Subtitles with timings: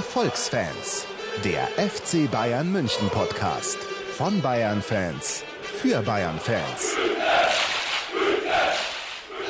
[0.00, 1.04] Erfolgsfans,
[1.44, 3.76] der FC Bayern München Podcast
[4.16, 6.96] von Bayern Fans für Bayern Fans.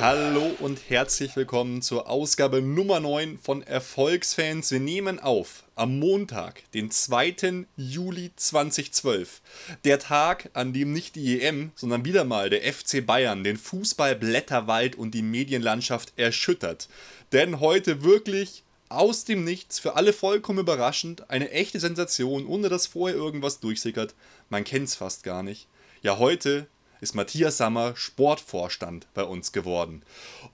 [0.00, 4.72] Hallo und herzlich willkommen zur Ausgabe Nummer 9 von Erfolgsfans.
[4.72, 7.66] Wir nehmen auf am Montag, den 2.
[7.76, 9.42] Juli 2012.
[9.84, 14.96] Der Tag, an dem nicht die EM, sondern wieder mal der FC Bayern den Fußball-Blätterwald
[14.96, 16.88] und die Medienlandschaft erschüttert.
[17.30, 22.86] Denn heute wirklich aus dem Nichts, für alle vollkommen überraschend, eine echte Sensation, ohne dass
[22.86, 24.14] vorher irgendwas durchsickert.
[24.50, 25.68] Man kennt es fast gar nicht.
[26.02, 26.66] Ja, heute
[27.00, 30.02] ist Matthias Sammer Sportvorstand bei uns geworden.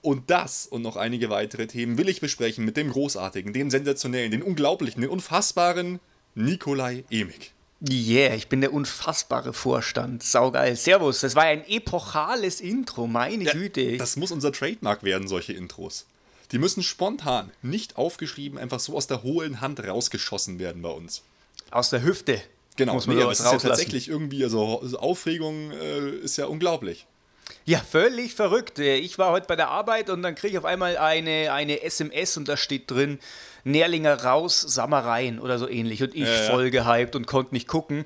[0.01, 4.31] Und das und noch einige weitere Themen will ich besprechen mit dem großartigen, dem sensationellen,
[4.31, 5.99] den unglaublichen, den unfassbaren
[6.35, 7.53] Nikolai Emig.
[7.87, 10.23] Yeah, ich bin der unfassbare Vorstand.
[10.23, 10.75] Saugeil.
[10.75, 13.97] Servus, das war ein epochales Intro, meine ja, Güte.
[13.97, 16.07] Das muss unser Trademark werden, solche Intros.
[16.51, 21.23] Die müssen spontan, nicht aufgeschrieben, einfach so aus der hohlen Hand rausgeschossen werden bei uns.
[21.71, 22.41] Aus der Hüfte.
[22.77, 26.45] Genau, muss man nee, es ist ja tatsächlich irgendwie, also, also Aufregung äh, ist ja
[26.45, 27.07] unglaublich.
[27.65, 28.79] Ja, völlig verrückt.
[28.79, 32.37] Ich war heute bei der Arbeit und dann kriege ich auf einmal eine, eine SMS
[32.37, 33.19] und da steht drin,
[33.63, 36.01] Nährlinger raus, Sammereien oder so ähnlich.
[36.03, 38.05] Und ich äh, voll gehypt und konnte nicht gucken.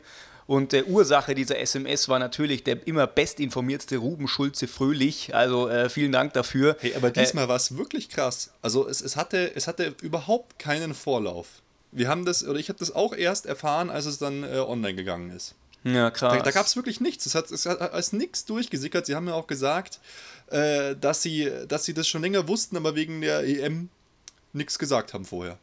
[0.51, 5.33] Und der Ursache dieser SMS war natürlich der immer bestinformiertste Ruben Schulze Fröhlich.
[5.33, 6.75] Also äh, vielen Dank dafür.
[6.81, 8.51] Hey, aber diesmal äh, war es wirklich krass.
[8.61, 11.47] Also es, es, hatte, es hatte überhaupt keinen Vorlauf.
[11.93, 14.95] Wir haben das, oder ich habe das auch erst erfahren, als es dann äh, online
[14.95, 15.55] gegangen ist.
[15.85, 16.39] Ja, krass.
[16.39, 17.25] Da, da gab es wirklich nichts.
[17.25, 19.05] Es hat, es hat als nichts durchgesickert.
[19.05, 20.01] Sie haben ja auch gesagt,
[20.47, 23.87] äh, dass, sie, dass sie das schon länger wussten, aber wegen der EM
[24.51, 25.57] nichts gesagt haben vorher.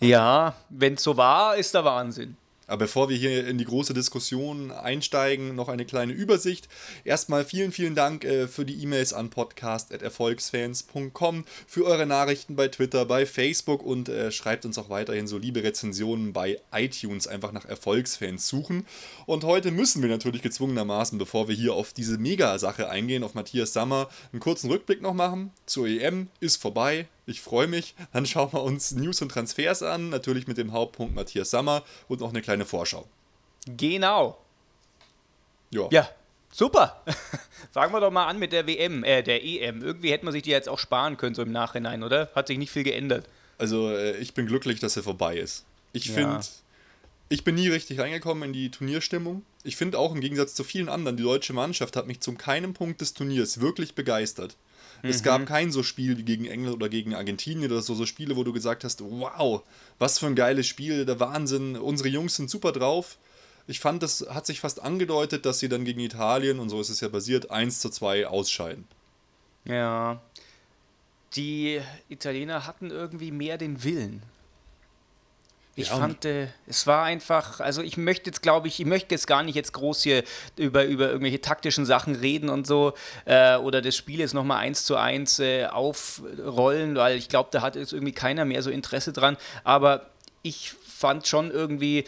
[0.00, 2.36] Ja, wenn es so war, ist der Wahnsinn.
[2.66, 6.68] Aber bevor wir hier in die große Diskussion einsteigen, noch eine kleine Übersicht.
[7.04, 13.04] Erstmal vielen, vielen Dank äh, für die E-Mails an podcast.erfolgsfans.com, für eure Nachrichten bei Twitter,
[13.04, 17.66] bei Facebook und äh, schreibt uns auch weiterhin so liebe Rezensionen bei iTunes, einfach nach
[17.66, 18.86] Erfolgsfans suchen.
[19.26, 23.72] Und heute müssen wir natürlich gezwungenermaßen, bevor wir hier auf diese Mega-Sache eingehen, auf Matthias
[23.72, 25.52] Sammer, einen kurzen Rückblick noch machen.
[25.66, 27.94] Zur EM ist vorbei, ich freue mich.
[28.12, 32.20] Dann schauen wir uns News und Transfers an, natürlich mit dem Hauptpunkt Matthias Sammer und
[32.20, 33.06] noch eine kleine Vorschau.
[33.66, 34.38] Genau.
[35.70, 35.88] Ja.
[35.90, 36.08] Ja,
[36.52, 37.02] super.
[37.72, 39.82] Fangen wir doch mal an mit der WM, äh, der EM.
[39.82, 42.30] Irgendwie hätte man sich die jetzt auch sparen können, so im Nachhinein, oder?
[42.34, 43.28] Hat sich nicht viel geändert.
[43.58, 45.64] Also, äh, ich bin glücklich, dass sie vorbei ist.
[45.92, 46.14] Ich ja.
[46.14, 46.40] finde,
[47.28, 49.44] ich bin nie richtig reingekommen in die Turnierstimmung.
[49.64, 52.72] Ich finde auch im Gegensatz zu vielen anderen, die deutsche Mannschaft hat mich zum keinem
[52.72, 54.56] Punkt des Turniers wirklich begeistert.
[55.02, 55.10] Mhm.
[55.10, 55.46] Es gab mhm.
[55.46, 58.52] kein so Spiel wie gegen England oder gegen Argentinien oder so, so Spiele, wo du
[58.52, 59.62] gesagt hast, wow,
[59.98, 63.18] was für ein geiles Spiel, der Wahnsinn, unsere Jungs sind super drauf.
[63.68, 66.88] Ich fand, das hat sich fast angedeutet, dass sie dann gegen Italien, und so ist
[66.88, 68.84] es ja basiert, 1 zu 2 ausscheiden.
[69.64, 70.20] Ja.
[71.34, 74.22] Die Italiener hatten irgendwie mehr den Willen.
[75.78, 79.14] Ich ja, fand, äh, es war einfach, also ich möchte jetzt, glaube ich, ich möchte
[79.14, 80.24] jetzt gar nicht jetzt groß hier
[80.56, 82.94] über, über irgendwelche taktischen Sachen reden und so
[83.26, 87.60] äh, oder das Spiel jetzt nochmal eins zu eins äh, aufrollen, weil ich glaube, da
[87.60, 89.36] hat jetzt irgendwie keiner mehr so Interesse dran.
[89.64, 90.06] Aber
[90.40, 92.04] ich fand schon irgendwie,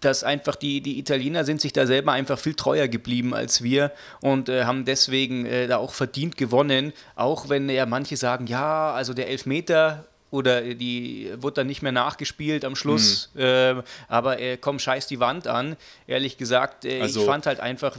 [0.00, 3.92] dass einfach die, die Italiener sind sich da selber einfach viel treuer geblieben als wir
[4.20, 8.92] und äh, haben deswegen äh, da auch verdient gewonnen, auch wenn ja manche sagen, ja,
[8.92, 13.30] also der Elfmeter oder die wurde dann nicht mehr nachgespielt am Schluss.
[13.34, 13.40] Mhm.
[13.40, 15.76] Äh, aber äh, komm, scheiß die Wand an.
[16.06, 17.96] Ehrlich gesagt, äh, also, ich fand halt einfach,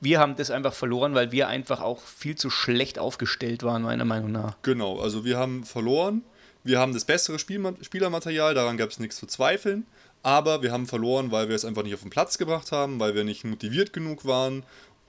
[0.00, 4.04] wir haben das einfach verloren, weil wir einfach auch viel zu schlecht aufgestellt waren, meiner
[4.04, 4.56] Meinung nach.
[4.62, 6.22] Genau, also wir haben verloren.
[6.62, 9.86] Wir haben das bessere Spielma Spielermaterial, daran gab es nichts zu zweifeln.
[10.22, 13.14] Aber wir haben verloren, weil wir es einfach nicht auf den Platz gebracht haben, weil
[13.14, 14.62] wir nicht motiviert genug waren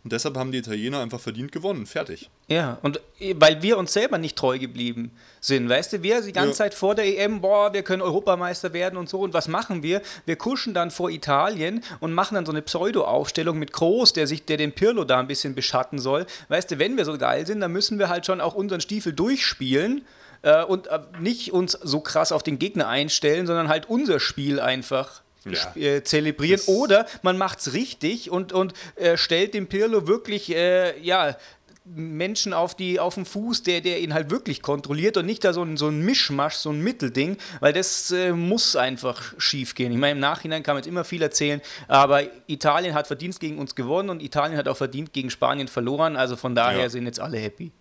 [0.06, 1.88] und deshalb haben die Italiener einfach verdient gewonnen.
[1.88, 2.30] Fertig.
[2.48, 5.10] Ja, und äh, weil wir uns selber nicht treu geblieben
[5.42, 5.68] sind.
[5.68, 6.56] Weißt du, wir die ganze ja.
[6.58, 9.22] Zeit vor der EM, boah, wir können Europameister werden und so.
[9.22, 10.04] Und was machen wir?
[10.28, 14.46] Wir kuschen dann vor Italien und machen dann so eine Pseudo-Aufstellung mit Groß, der sich,
[14.46, 16.28] der den Pirlo da ein bisschen beschatten soll.
[16.50, 19.12] Weißt du, wenn wir so geil sind, dann müssen wir halt schon auch unseren Stiefel
[19.12, 20.06] durchspielen
[20.44, 24.60] äh, und äh, nicht uns so krass auf den Gegner einstellen, sondern halt unser Spiel
[24.60, 25.76] einfach ja.
[25.76, 26.58] äh, zelebrieren.
[26.58, 31.38] Das Oder man macht es richtig und, und äh, stellt dem Pirlo wirklich, äh, ja,
[31.86, 35.54] Menschen auf, die, auf den Fuß, der, der ihn halt wirklich kontrolliert und nicht da
[35.54, 39.92] so ein, so ein Mischmasch, so ein Mittelding, weil das äh, muss einfach schief gehen.
[39.92, 43.60] Ich meine, im Nachhinein kann man jetzt immer viel erzählen, aber Italien hat verdient gegen
[43.60, 46.90] uns gewonnen und Italien hat auch verdient gegen Spanien verloren, also von daher ja.
[46.90, 47.72] sind jetzt alle happy.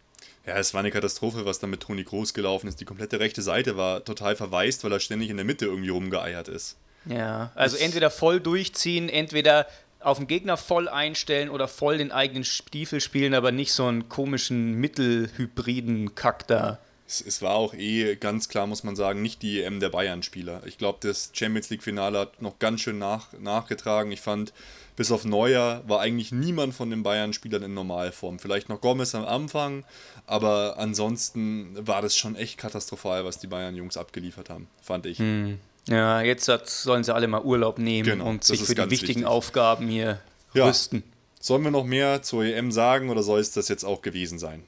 [0.46, 2.78] Ja, es war eine Katastrophe, was da mit Toni Groß gelaufen ist.
[2.78, 6.49] Die komplette rechte Seite war total verwaist, weil er ständig in der Mitte irgendwie rumgeeiert
[6.49, 6.76] ist.
[7.06, 9.66] Ja, also entweder voll durchziehen, entweder
[10.00, 14.08] auf den Gegner voll einstellen oder voll den eigenen Stiefel spielen, aber nicht so einen
[14.08, 16.78] komischen Mittelhybriden Kack da.
[17.06, 20.62] Es, es, war auch eh ganz klar, muss man sagen, nicht die EM der Bayern-Spieler.
[20.64, 24.10] Ich glaube, das Champions League-Finale hat noch ganz schön nach, nachgetragen.
[24.10, 24.54] Ich fand,
[24.96, 28.38] bis auf Neuer war eigentlich niemand von den Bayern-Spielern in Normalform.
[28.38, 29.84] Vielleicht noch Gomez am Anfang,
[30.26, 35.18] aber ansonsten war das schon echt katastrophal, was die Bayern-Jungs abgeliefert haben, fand ich.
[35.18, 35.60] Hm.
[35.86, 39.26] Ja, jetzt sollen sie alle mal Urlaub nehmen genau, und sich für die wichtigen wichtig.
[39.26, 40.19] Aufgaben hier
[40.54, 40.66] ja.
[40.66, 41.02] rüsten.
[41.40, 44.64] Sollen wir noch mehr zur EM sagen oder soll es das jetzt auch gewesen sein?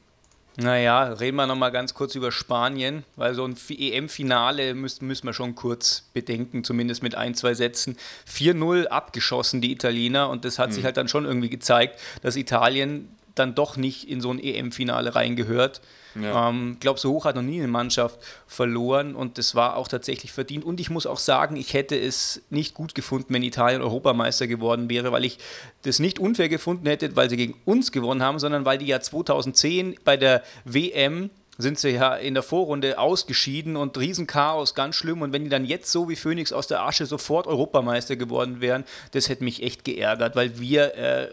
[0.58, 5.34] Naja, reden wir nochmal ganz kurz über Spanien, weil so ein EM-Finale müssen, müssen wir
[5.34, 7.96] schon kurz bedenken, zumindest mit ein, zwei Sätzen.
[8.30, 10.74] 4-0 abgeschossen, die Italiener, und das hat mhm.
[10.74, 15.14] sich halt dann schon irgendwie gezeigt, dass Italien dann doch nicht in so ein EM-Finale
[15.14, 15.80] reingehört.
[16.20, 16.48] Ja.
[16.48, 20.32] Ähm, glaube, so hoch hat noch nie eine Mannschaft verloren und das war auch tatsächlich
[20.32, 20.64] verdient.
[20.64, 24.88] Und ich muss auch sagen, ich hätte es nicht gut gefunden, wenn Italien Europameister geworden
[24.88, 25.38] wäre, weil ich
[25.82, 29.00] das nicht unfair gefunden hätte, weil sie gegen uns gewonnen haben, sondern weil die ja
[29.00, 35.22] 2010 bei der WM sind sie ja in der Vorrunde ausgeschieden und Riesenchaos, ganz schlimm.
[35.22, 38.84] Und wenn die dann jetzt so wie Phoenix aus der Asche sofort Europameister geworden wären,
[39.12, 41.28] das hätte mich echt geärgert, weil wir äh,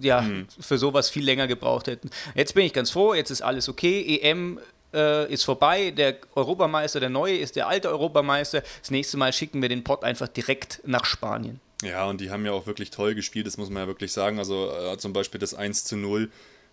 [0.00, 0.46] ja mhm.
[0.60, 2.10] für sowas viel länger gebraucht hätten.
[2.34, 4.20] Jetzt bin ich ganz froh, jetzt ist alles okay.
[4.22, 4.58] EM
[4.92, 8.62] äh, ist vorbei, der Europameister, der neue ist der alte Europameister.
[8.80, 11.60] Das nächste Mal schicken wir den Pott einfach direkt nach Spanien.
[11.82, 14.38] Ja, und die haben ja auch wirklich toll gespielt, das muss man ja wirklich sagen.
[14.38, 16.30] Also äh, zum Beispiel das 1 zu 0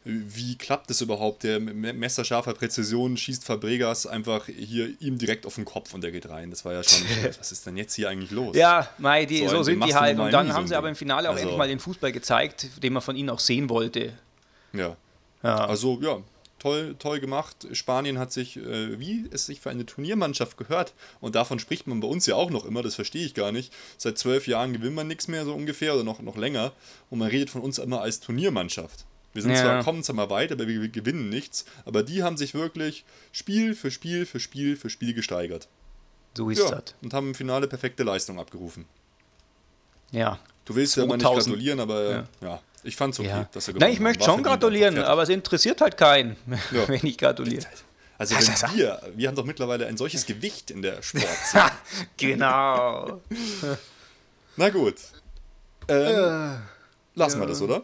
[0.10, 1.44] wie klappt das überhaupt?
[1.44, 6.30] Der messerscharfer Präzision schießt Fabregas einfach hier ihm direkt auf den Kopf und der geht
[6.30, 6.50] rein.
[6.50, 7.04] Das war ja schon,
[7.40, 8.56] was ist denn jetzt hier eigentlich los?
[8.56, 10.20] Ja, Mai, die, so, so sind die halt.
[10.20, 12.94] Und dann haben sie aber im Finale auch also, endlich mal den Fußball gezeigt, den
[12.94, 14.14] man von ihnen auch sehen wollte.
[14.74, 14.96] Ja.
[15.44, 15.66] ja.
[15.66, 16.20] Also, ja,
[16.60, 17.68] toll, toll gemacht.
[17.72, 22.00] Spanien hat sich, äh, wie es sich für eine Turniermannschaft gehört, und davon spricht man
[22.00, 23.74] bei uns ja auch noch immer, das verstehe ich gar nicht.
[23.98, 26.74] Seit zwölf Jahren gewinnt man nichts mehr, so ungefähr, oder noch, noch länger.
[27.10, 29.06] Und man redet von uns immer als Turniermannschaft.
[29.34, 29.62] Wir sind ja.
[29.62, 31.66] zwar, kommen zwar mal weit, aber wir gewinnen nichts.
[31.86, 35.68] Aber die haben sich wirklich Spiel für Spiel für Spiel für Spiel gesteigert.
[36.36, 36.96] So ist ja, das.
[37.02, 38.86] Und haben im Finale perfekte Leistung abgerufen.
[40.12, 40.40] Ja.
[40.66, 40.98] Du willst 2000.
[40.98, 43.50] ja immer nicht gratulieren, aber ja, ja ich fand es okay, ja.
[43.52, 46.38] dass er Nein, ich möchte schon gratulieren, aber es interessiert halt keinen,
[46.72, 46.88] ja.
[46.88, 47.66] wenn ich gratuliere.
[48.18, 51.72] Also wenn wir, wir haben doch mittlerweile ein solches Gewicht in der Sportszene.
[52.18, 53.22] genau.
[54.58, 54.96] Na gut.
[55.88, 56.58] Ähm,
[57.16, 57.84] lassen wir das, oder?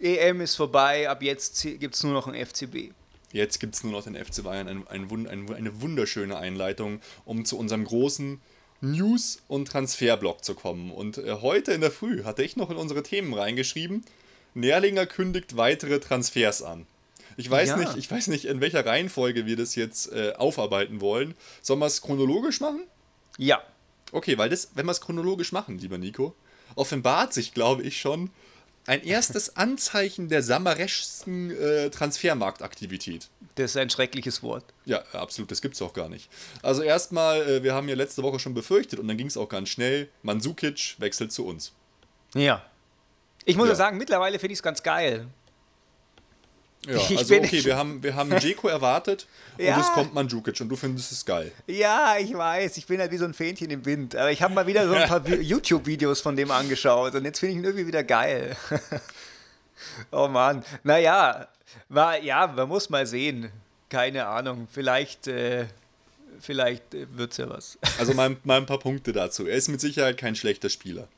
[0.00, 2.92] EM ist vorbei, ab jetzt gibt es nur noch ein FCB.
[3.32, 7.44] Jetzt gibt es nur noch den FC Bayern, ein, ein, ein, eine wunderschöne Einleitung, um
[7.44, 8.40] zu unserem großen
[8.80, 10.90] News- und Transferblock zu kommen.
[10.90, 14.04] Und äh, heute in der Früh hatte ich noch in unsere Themen reingeschrieben,
[14.54, 16.86] Nährlinger kündigt weitere Transfers an.
[17.36, 17.76] Ich weiß, ja.
[17.76, 21.34] nicht, ich weiß nicht, in welcher Reihenfolge wir das jetzt äh, aufarbeiten wollen.
[21.62, 22.82] Sollen wir es chronologisch machen?
[23.36, 23.62] Ja.
[24.10, 26.34] Okay, weil das, wenn wir es chronologisch machen, lieber Nico,
[26.74, 28.30] offenbart sich, glaube ich, schon,
[28.88, 33.28] ein erstes Anzeichen der samareschsten äh, Transfermarktaktivität.
[33.56, 34.64] Das ist ein schreckliches Wort.
[34.86, 36.30] Ja, absolut, das gibt es auch gar nicht.
[36.62, 39.50] Also erstmal, äh, wir haben ja letzte Woche schon befürchtet und dann ging es auch
[39.50, 41.72] ganz schnell, Mansukic wechselt zu uns.
[42.34, 42.64] Ja.
[43.44, 45.26] Ich muss ja, sagen, mittlerweile finde ich es ganz geil.
[46.86, 49.26] Ja, ich also okay, wir haben, wir haben Jeko erwartet
[49.58, 49.74] ja.
[49.74, 51.50] und es kommt Mandzukic und du findest es geil.
[51.66, 54.14] Ja, ich weiß, ich bin halt wie so ein Fähnchen im Wind.
[54.14, 57.52] Aber ich habe mal wieder so ein paar YouTube-Videos von dem angeschaut und jetzt finde
[57.52, 58.56] ich ihn irgendwie wieder geil.
[60.12, 61.48] oh Mann, naja,
[61.88, 63.50] war, ja, man muss mal sehen.
[63.90, 65.66] Keine Ahnung, vielleicht, äh,
[66.38, 67.78] vielleicht äh, wird es ja was.
[67.98, 69.46] Also mal, mal ein paar Punkte dazu.
[69.46, 71.08] Er ist mit Sicherheit kein schlechter Spieler.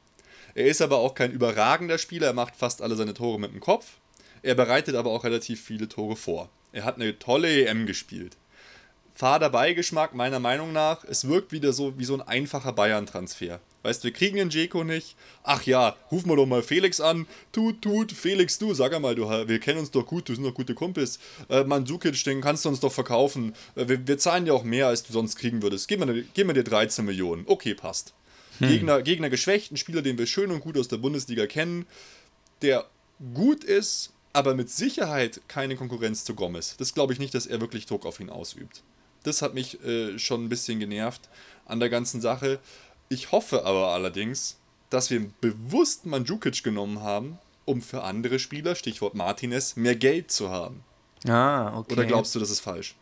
[0.54, 3.60] Er ist aber auch kein überragender Spieler, er macht fast alle seine Tore mit dem
[3.60, 3.99] Kopf
[4.42, 6.48] er bereitet aber auch relativ viele Tore vor.
[6.72, 8.36] Er hat eine tolle EM gespielt.
[9.14, 13.60] Fader Beigeschmack, meiner Meinung nach, es wirkt wieder so wie so ein einfacher Bayern-Transfer.
[13.82, 15.16] Weißt du, wir kriegen den Jeko nicht.
[15.42, 17.26] Ach ja, ruf mal doch mal Felix an.
[17.50, 20.54] Tut, tut, Felix, du, sag mal, du, wir kennen uns doch gut, du sind doch
[20.54, 21.18] gute Kumpels.
[21.48, 23.54] Äh, Mandzukic, den kannst du uns doch verkaufen.
[23.74, 25.88] Äh, wir, wir, zahlen ja auch mehr, als du sonst kriegen würdest.
[25.88, 27.44] Gib mir, gib mir dir 13 Millionen.
[27.46, 28.12] Okay, passt.
[28.58, 28.68] Hm.
[28.68, 31.86] Gegner, Gegner geschwächt, ein Spieler, den wir schön und gut aus der Bundesliga kennen,
[32.60, 32.86] der
[33.34, 36.76] gut ist, aber mit Sicherheit keine Konkurrenz zu Gomez.
[36.76, 38.82] Das glaube ich nicht, dass er wirklich Druck auf ihn ausübt.
[39.22, 41.28] Das hat mich äh, schon ein bisschen genervt
[41.66, 42.58] an der ganzen Sache.
[43.08, 44.56] Ich hoffe aber allerdings,
[44.88, 50.50] dass wir bewusst Mandzukic genommen haben, um für andere Spieler, Stichwort Martinez, mehr Geld zu
[50.50, 50.82] haben.
[51.28, 51.92] Ah, okay.
[51.92, 52.94] Oder glaubst du, das ist falsch?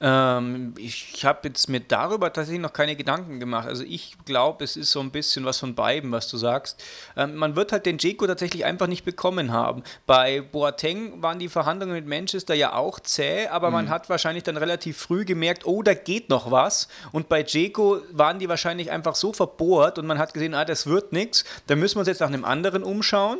[0.00, 3.68] Ähm, ich habe jetzt mir darüber tatsächlich noch keine Gedanken gemacht.
[3.68, 6.82] Also ich glaube, es ist so ein bisschen was von beiden, was du sagst.
[7.16, 9.82] Ähm, man wird halt den Jeko tatsächlich einfach nicht bekommen haben.
[10.06, 13.74] Bei Boateng waren die Verhandlungen mit Manchester ja auch zäh, aber mhm.
[13.74, 16.88] man hat wahrscheinlich dann relativ früh gemerkt, oh, da geht noch was.
[17.12, 20.86] Und bei Jeko waren die wahrscheinlich einfach so verbohrt und man hat gesehen, ah, das
[20.86, 21.44] wird nichts.
[21.66, 23.38] Da müssen wir uns jetzt nach einem anderen umschauen.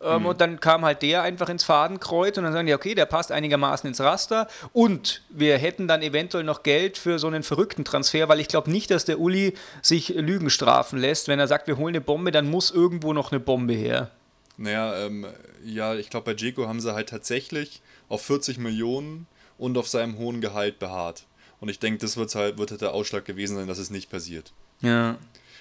[0.00, 0.26] Ähm, mhm.
[0.26, 3.32] Und dann kam halt der einfach ins Fadenkreuz und dann sagen die, okay, der passt
[3.32, 8.28] einigermaßen ins Raster und wir hätten dann eventuell noch Geld für so einen verrückten Transfer,
[8.28, 11.28] weil ich glaube nicht, dass der Uli sich Lügen strafen lässt.
[11.28, 14.10] Wenn er sagt, wir holen eine Bombe, dann muss irgendwo noch eine Bombe her.
[14.58, 15.26] Naja, ähm,
[15.64, 19.26] ja, ich glaube, bei Jeko haben sie halt tatsächlich auf 40 Millionen
[19.58, 21.24] und auf seinem hohen Gehalt beharrt.
[21.60, 24.10] Und ich denke, das wird halt, wird halt der Ausschlag gewesen sein, dass es nicht
[24.10, 24.52] passiert.
[24.80, 25.16] Ja.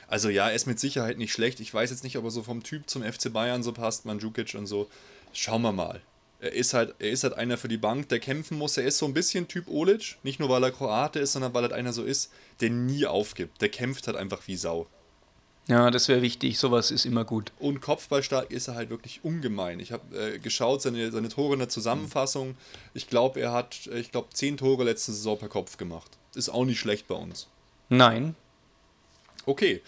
[0.07, 1.59] Also ja, er ist mit Sicherheit nicht schlecht.
[1.59, 4.55] Ich weiß jetzt nicht, ob er so vom Typ zum FC Bayern so passt, Mandzukic
[4.55, 4.87] und so.
[5.33, 6.01] Schauen wir mal.
[6.39, 8.77] Er ist halt, er ist halt einer für die Bank, der kämpfen muss.
[8.77, 10.17] Er ist so ein bisschen Typ Olic.
[10.23, 12.31] Nicht nur, weil er Kroate ist, sondern weil er halt einer so ist,
[12.61, 13.61] der nie aufgibt.
[13.61, 14.87] Der kämpft halt einfach wie Sau.
[15.67, 16.59] Ja, das wäre wichtig.
[16.59, 17.51] Sowas ist immer gut.
[17.57, 19.79] Und kopfballstark ist er halt wirklich ungemein.
[19.79, 22.55] Ich habe äh, geschaut, seine, seine Tore in der Zusammenfassung.
[22.93, 26.11] Ich glaube, er hat, ich glaube, zehn Tore letzte Saison per Kopf gemacht.
[26.35, 27.47] Ist auch nicht schlecht bei uns.
[27.89, 28.35] Nein,
[29.45, 29.81] Okay.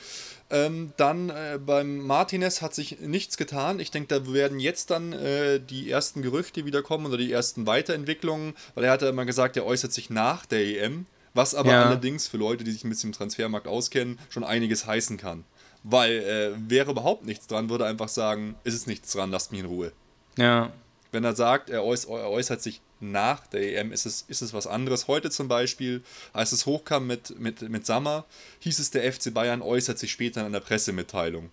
[0.50, 3.82] Ähm, dann äh, beim Martinez hat sich nichts getan.
[3.82, 7.68] Ich denke, da werden jetzt dann äh, die ersten Gerüchte wieder kommen oder die ersten
[7.68, 11.84] Weiterentwicklungen, weil er hatte immer gesagt, er äußert sich nach der EM, was aber ja.
[11.84, 15.44] allerdings für Leute, die sich ein bisschen im Transfermarkt auskennen, schon einiges heißen kann.
[15.84, 19.60] Weil äh, wäre überhaupt nichts dran, würde einfach sagen, ist es nichts dran, lasst mich
[19.60, 19.92] in Ruhe.
[20.38, 20.72] Ja.
[21.12, 24.54] Wenn er sagt, er, äuß er äußert sich nach der EM ist es, ist es
[24.54, 25.08] was anderes.
[25.08, 28.26] Heute zum Beispiel, als es hochkam mit, mit, mit Sammer,
[28.60, 31.52] hieß es, der FC Bayern äußert sich später in einer Pressemitteilung.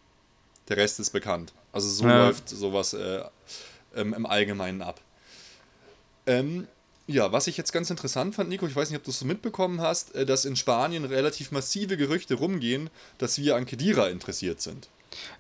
[0.69, 1.53] Der Rest ist bekannt.
[1.73, 2.27] Also so ja.
[2.27, 3.23] läuft sowas äh,
[3.95, 5.01] ähm, im Allgemeinen ab.
[6.27, 6.67] Ähm,
[7.07, 9.27] ja, was ich jetzt ganz interessant fand, Nico, ich weiß nicht, ob du es so
[9.27, 14.61] mitbekommen hast, äh, dass in Spanien relativ massive Gerüchte rumgehen, dass wir an Kedira interessiert
[14.63, 14.89] sind.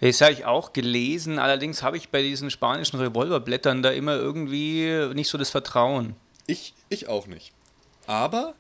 [0.00, 5.10] Das habe ich auch gelesen, allerdings habe ich bei diesen spanischen Revolverblättern da immer irgendwie
[5.14, 6.16] nicht so das Vertrauen.
[6.46, 7.52] Ich, ich auch nicht.
[8.06, 8.54] Aber,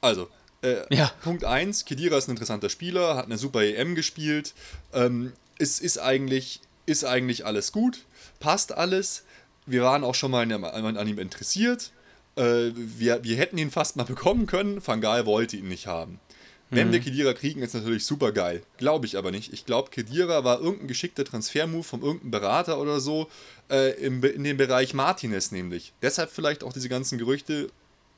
[0.00, 0.28] also,
[0.62, 1.12] äh, ja.
[1.22, 4.54] Punkt 1, Kedira ist ein interessanter Spieler, hat eine super EM gespielt,
[4.92, 8.00] ähm, ist, ist, eigentlich, ist eigentlich alles gut,
[8.40, 9.24] passt alles.
[9.66, 11.90] Wir waren auch schon mal an, an ihm interessiert.
[12.36, 14.86] Äh, wir, wir hätten ihn fast mal bekommen können.
[14.86, 16.20] Van Gaal wollte ihn nicht haben.
[16.70, 16.92] Wenn mhm.
[16.92, 18.62] wir Kedira kriegen, ist natürlich super geil.
[18.76, 19.52] Glaube ich aber nicht.
[19.52, 23.28] Ich glaube, Kedira war irgendein geschickter Transfermove von irgendeinem Berater oder so
[23.70, 25.92] äh, im, in dem Bereich Martinez nämlich.
[26.02, 27.70] Deshalb vielleicht auch diese ganzen Gerüchte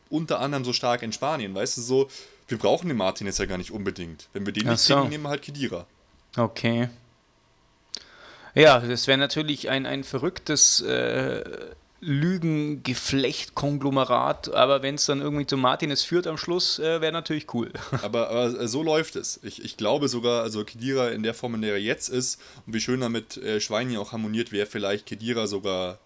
[0.08, 1.54] unter anderem so stark in Spanien.
[1.54, 2.08] Weißt du, so,
[2.48, 4.28] wir brauchen den Martinez ja gar nicht unbedingt.
[4.32, 4.94] Wenn wir den nicht so.
[4.94, 5.86] kriegen, nehmen wir halt Kedira.
[6.34, 6.88] Okay.
[8.54, 11.44] Ja, das wäre natürlich ein, ein verrücktes äh,
[12.00, 17.72] Lügengeflecht-Konglomerat, aber wenn es dann irgendwie zu Martinez führt am Schluss, äh, wäre natürlich cool.
[18.02, 19.40] Aber, aber, äh, so läuft es.
[19.42, 22.74] Ich, ich glaube sogar, also Kedira in der Form, in der er jetzt ist und
[22.74, 25.98] wie schön damit äh, Schweini auch harmoniert, wäre vielleicht Kedira sogar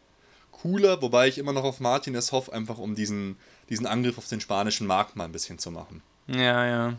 [0.50, 3.36] cooler, wobei ich immer noch auf Martinez hoffe, einfach um diesen,
[3.68, 6.00] diesen Angriff auf den spanischen Markt mal ein bisschen zu machen.
[6.28, 6.94] Ja, ja.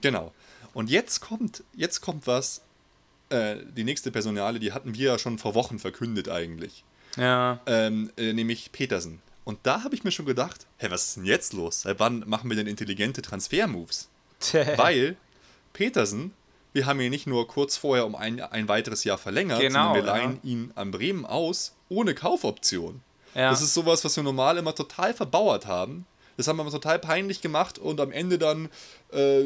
[0.00, 0.32] Genau.
[0.72, 2.62] Und jetzt kommt, jetzt kommt was,
[3.30, 6.84] äh, die nächste Personale, die hatten wir ja schon vor Wochen verkündet eigentlich.
[7.18, 7.60] Ja.
[7.66, 9.20] Ähm, äh, nämlich Petersen.
[9.44, 11.82] Und da habe ich mir schon gedacht, hä, was ist denn jetzt los?
[11.82, 14.08] Seit wann machen wir denn intelligente Transfermoves?
[14.76, 15.16] Weil
[15.72, 16.32] Petersen,
[16.72, 19.94] wir haben ihn nicht nur kurz vorher um ein, ein weiteres Jahr verlängert, genau, sondern
[19.94, 20.50] wir leihen ja.
[20.50, 23.00] ihn an Bremen aus, ohne Kaufoption.
[23.34, 23.50] Ja.
[23.50, 26.06] Das ist sowas, was wir normal immer total verbauert haben.
[26.36, 28.68] Das haben wir immer total peinlich gemacht und am Ende dann
[29.12, 29.44] äh,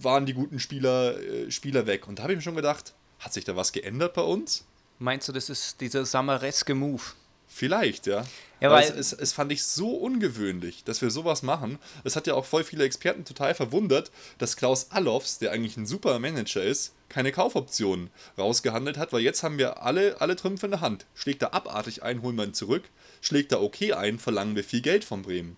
[0.00, 2.06] waren die guten Spieler, äh, Spieler weg.
[2.06, 4.64] Und da habe ich mir schon gedacht, hat sich da was geändert bei uns?
[4.98, 7.02] Meinst du, das ist dieser samareske Move?
[7.46, 8.24] Vielleicht, ja.
[8.60, 11.78] ja weil es, es, es, fand ich so ungewöhnlich, dass wir sowas machen.
[12.02, 15.86] Es hat ja auch voll viele Experten total verwundert, dass Klaus Allofs, der eigentlich ein
[15.86, 20.72] super Manager ist, keine Kaufoptionen rausgehandelt hat, weil jetzt haben wir alle, alle Trümpfe in
[20.72, 21.06] der Hand.
[21.14, 22.84] Schlägt er abartig ein, holen wir ihn zurück.
[23.20, 25.56] Schlägt er okay ein, verlangen wir viel Geld von Bremen.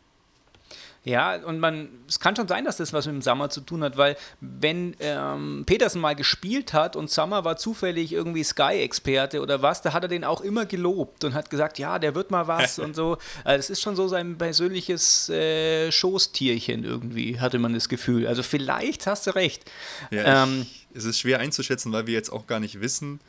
[1.07, 3.85] Ja, und man, es kann schon sein, dass das was mit dem Sommer zu tun
[3.85, 9.63] hat, weil wenn ähm, Petersen mal gespielt hat und Sommer war zufällig irgendwie Sky-Experte oder
[9.63, 12.49] was, da hat er den auch immer gelobt und hat gesagt, ja, der wird mal
[12.49, 13.19] was und so.
[13.45, 18.27] Also es ist schon so sein persönliches äh, Schoßtierchen irgendwie, hatte man das Gefühl.
[18.27, 19.71] Also vielleicht hast du recht.
[20.11, 23.21] Ja, ähm, ich, es ist schwer einzuschätzen, weil wir jetzt auch gar nicht wissen,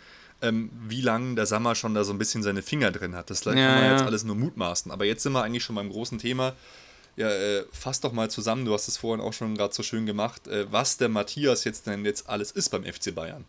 [0.41, 3.29] ähm, wie lange der Sommer schon da so ein bisschen seine Finger drin hat.
[3.29, 4.91] Das kann ja, man jetzt alles nur mutmaßen.
[4.91, 6.55] Aber jetzt sind wir eigentlich schon beim großen Thema
[7.17, 10.05] ja, äh, fass doch mal zusammen, du hast es vorhin auch schon gerade so schön
[10.05, 13.43] gemacht, äh, was der Matthias jetzt denn jetzt alles ist beim FC Bayern.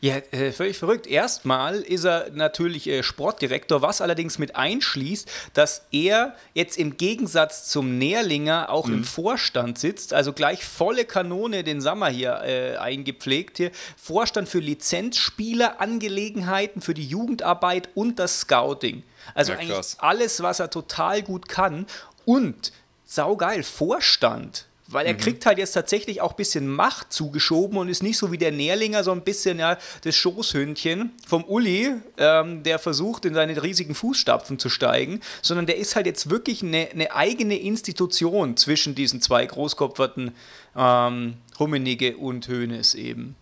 [0.00, 1.06] Ja, äh, völlig verrückt.
[1.06, 7.68] Erstmal ist er natürlich äh, Sportdirektor, was allerdings mit einschließt, dass er jetzt im Gegensatz
[7.68, 8.94] zum Nährlinger auch mhm.
[8.94, 13.72] im Vorstand sitzt, also gleich volle Kanone den Sommer hier äh, eingepflegt hier.
[13.96, 19.04] Vorstand für Lizenzspielerangelegenheiten, für die Jugendarbeit und das Scouting.
[19.34, 21.86] Also ja, eigentlich alles, was er total gut kann.
[22.26, 22.72] Und
[23.04, 25.18] saugeil, Vorstand Weil er mhm.
[25.18, 28.52] kriegt halt jetzt tatsächlich auch ein bisschen Macht zugeschoben und ist nicht so wie der
[28.52, 33.94] Nährlinger, so ein bisschen ja das Schoßhündchen vom Uli, ähm, der versucht, in seine riesigen
[33.94, 39.20] Fußstapfen zu steigen, sondern der ist halt jetzt wirklich eine, eine eigene Institution zwischen diesen
[39.20, 40.32] zwei Großkopferten
[40.76, 43.36] ähm, Rummenigge und Hoeneß eben.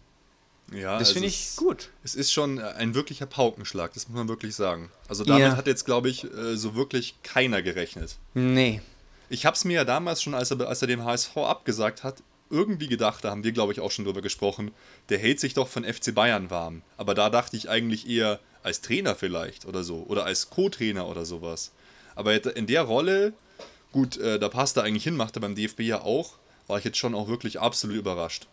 [0.75, 1.91] Ja, das finde ich gut.
[2.03, 4.91] Es ist schon ein wirklicher Paukenschlag, das muss man wirklich sagen.
[5.09, 5.57] Also damit ja.
[5.57, 8.17] hat jetzt, glaube ich, äh, so wirklich keiner gerechnet.
[8.35, 8.81] Nee.
[9.33, 12.23] Ich habe es mir ja damals schon, als er, als er dem HSV abgesagt hat,
[12.51, 14.73] irgendwie gedacht, da haben wir, glaube ich, auch schon drüber gesprochen,
[15.09, 16.83] der hält sich doch von FC Bayern warm.
[16.99, 20.05] Aber da dachte ich eigentlich eher als Trainer vielleicht oder so.
[20.07, 21.73] Oder als Co-Trainer oder sowas.
[22.15, 23.33] Aber in der Rolle,
[23.91, 26.35] gut, äh, da passt er eigentlich hin, macht er beim DFB ja auch,
[26.67, 28.49] war ich jetzt schon auch wirklich absolut überrascht.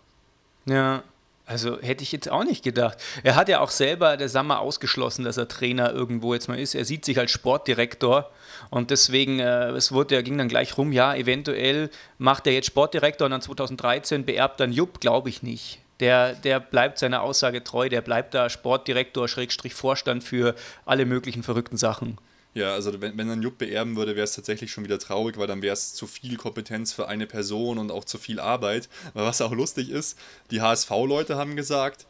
[0.65, 1.03] Ja,
[1.50, 3.00] also hätte ich jetzt auch nicht gedacht.
[3.24, 6.75] Er hat ja auch selber der Sommer ausgeschlossen, dass er Trainer irgendwo jetzt mal ist.
[6.75, 8.29] Er sieht sich als Sportdirektor
[8.70, 11.89] und deswegen, äh, es wurde, er ging dann gleich rum, ja, eventuell
[12.20, 15.79] macht er jetzt Sportdirektor und dann 2013 beerbt dann Jupp, glaube ich nicht.
[16.01, 20.53] Der, der bleibt seiner Aussage treu, der bleibt da Sportdirektor, Schrägstrich Vorstand für
[20.86, 22.20] alle möglichen verrückten Sachen.
[22.53, 25.48] Ja, also wenn, wenn dann Jupp beerben würde, wäre es tatsächlich schon wieder traurig, weil
[25.48, 28.89] dann wäre es zu viel Kompetenz für eine Person und auch zu viel Arbeit.
[29.13, 30.18] Aber was auch lustig ist,
[30.50, 32.08] die HSV-Leute haben gesagt,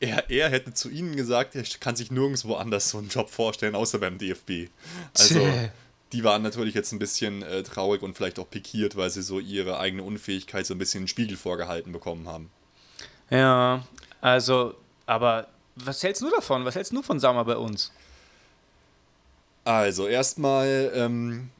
[0.00, 3.74] er, er hätte zu ihnen gesagt, er kann sich nirgendwo anders so einen Job vorstellen,
[3.74, 4.68] außer beim DFB.
[5.18, 5.40] Also
[6.12, 9.40] die waren natürlich jetzt ein bisschen äh, traurig und vielleicht auch pikiert, weil sie so
[9.40, 12.50] ihre eigene Unfähigkeit so ein bisschen in den Spiegel vorgehalten bekommen haben.
[13.30, 13.86] Ja,
[14.20, 14.74] also,
[15.06, 16.64] aber was hältst du davon?
[16.64, 17.92] Was hältst du von Sommer bei uns?
[19.68, 21.50] Also, erstmal, ähm,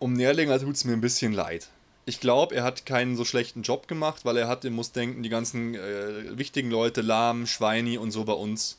[0.00, 1.68] um Nährlinger tut es mir ein bisschen leid.
[2.04, 5.22] Ich glaube, er hat keinen so schlechten Job gemacht, weil er hat, ihr muss denken,
[5.22, 8.78] die ganzen äh, wichtigen Leute, Lahm, Schweini und so bei uns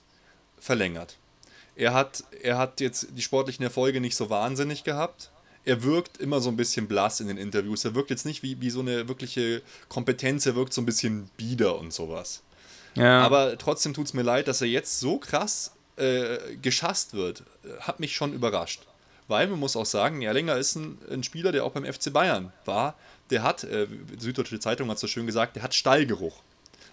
[0.59, 1.15] verlängert.
[1.77, 5.31] Er hat, er hat jetzt die sportlichen Erfolge nicht so wahnsinnig gehabt.
[5.63, 7.85] Er wirkt immer so ein bisschen blass in den Interviews.
[7.85, 11.29] Er wirkt jetzt nicht wie, wie so eine wirkliche Kompetenz, er wirkt so ein bisschen
[11.37, 12.43] bieder und sowas.
[12.95, 13.21] Ja.
[13.21, 17.43] Aber trotzdem tut es mir leid, dass er jetzt so krass äh, geschasst wird,
[17.79, 18.81] hat mich schon überrascht.
[19.27, 22.51] Weil man muss auch sagen, Erlinger ist ein, ein Spieler, der auch beim FC Bayern
[22.65, 22.95] war.
[23.29, 23.87] Der hat, äh,
[24.19, 26.41] Süddeutsche Zeitung hat so schön gesagt, der hat Stallgeruch.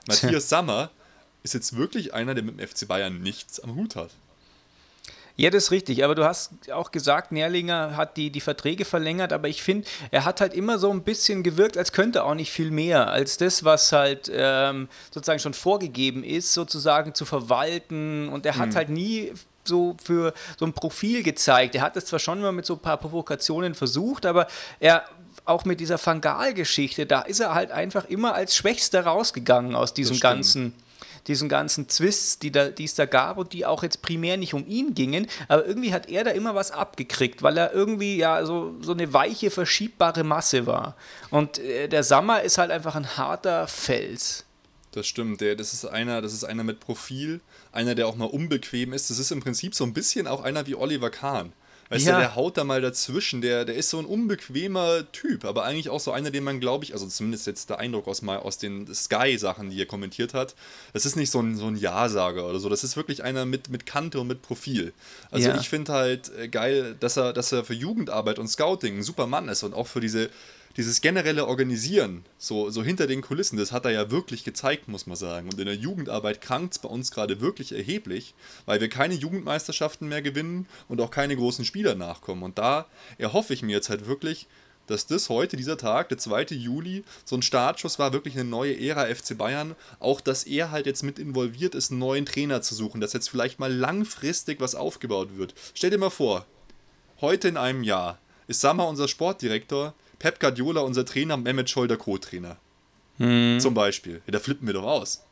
[0.06, 0.90] Matthias Sammer
[1.42, 4.10] ist jetzt wirklich einer, der mit dem FC Bayern nichts am Hut hat.
[5.40, 6.04] Ja, das ist richtig.
[6.04, 9.32] Aber du hast auch gesagt, Nährlinger hat die, die Verträge verlängert.
[9.32, 12.52] Aber ich finde, er hat halt immer so ein bisschen gewirkt, als könnte auch nicht
[12.52, 18.28] viel mehr als das, was halt ähm, sozusagen schon vorgegeben ist, sozusagen zu verwalten.
[18.28, 18.74] Und er hat mhm.
[18.74, 19.32] halt nie
[19.64, 21.74] so für so ein Profil gezeigt.
[21.74, 24.46] Er hat es zwar schon mal mit so ein paar Provokationen versucht, aber
[24.78, 25.04] er
[25.46, 30.20] auch mit dieser Fangal-Geschichte, da ist er halt einfach immer als Schwächster rausgegangen aus diesem
[30.20, 30.74] ganzen
[31.30, 34.52] diesen ganzen Twists, die, da, die es da gab und die auch jetzt primär nicht
[34.52, 38.44] um ihn gingen, aber irgendwie hat er da immer was abgekriegt, weil er irgendwie ja
[38.44, 40.96] so, so eine weiche, verschiebbare Masse war.
[41.30, 44.44] Und äh, der Sammer ist halt einfach ein harter Fels.
[44.92, 47.40] Das stimmt, der, das ist einer, das ist einer mit Profil,
[47.70, 49.08] einer, der auch mal unbequem ist.
[49.08, 51.52] Das ist im Prinzip so ein bisschen auch einer wie Oliver Kahn.
[51.90, 52.14] Weißt ja.
[52.14, 55.88] du, der haut da mal dazwischen, der, der ist so ein unbequemer Typ, aber eigentlich
[55.88, 58.58] auch so einer, den man, glaube ich, also zumindest jetzt der Eindruck aus, mal, aus
[58.58, 60.54] den Sky-Sachen, die er kommentiert hat,
[60.92, 63.70] das ist nicht so ein, so ein Ja-Sager oder so, das ist wirklich einer mit,
[63.70, 64.92] mit Kante und mit Profil.
[65.32, 65.56] Also ja.
[65.60, 69.26] ich finde halt äh, geil, dass er, dass er für Jugendarbeit und Scouting ein super
[69.26, 70.30] Mann ist und auch für diese
[70.76, 75.06] dieses generelle Organisieren, so, so hinter den Kulissen, das hat er ja wirklich gezeigt, muss
[75.06, 75.48] man sagen.
[75.48, 78.34] Und in der Jugendarbeit krankt es bei uns gerade wirklich erheblich,
[78.66, 82.42] weil wir keine Jugendmeisterschaften mehr gewinnen und auch keine großen Spieler nachkommen.
[82.42, 82.86] Und da
[83.18, 84.46] erhoffe ich mir jetzt halt wirklich,
[84.86, 86.46] dass das heute, dieser Tag, der 2.
[86.50, 89.76] Juli, so ein Startschuss war, wirklich eine neue Ära FC Bayern.
[90.00, 93.30] Auch, dass er halt jetzt mit involviert ist, einen neuen Trainer zu suchen, dass jetzt
[93.30, 95.54] vielleicht mal langfristig was aufgebaut wird.
[95.74, 96.44] Stell dir mal vor,
[97.20, 101.96] heute in einem Jahr ist Sammer unser Sportdirektor, Pep Guardiola unser Trainer, Mehmet Scholl der
[101.96, 102.56] Co-Trainer.
[103.16, 103.58] Hm.
[103.58, 104.22] Zum Beispiel.
[104.26, 105.24] Ja, da flippen wir doch aus.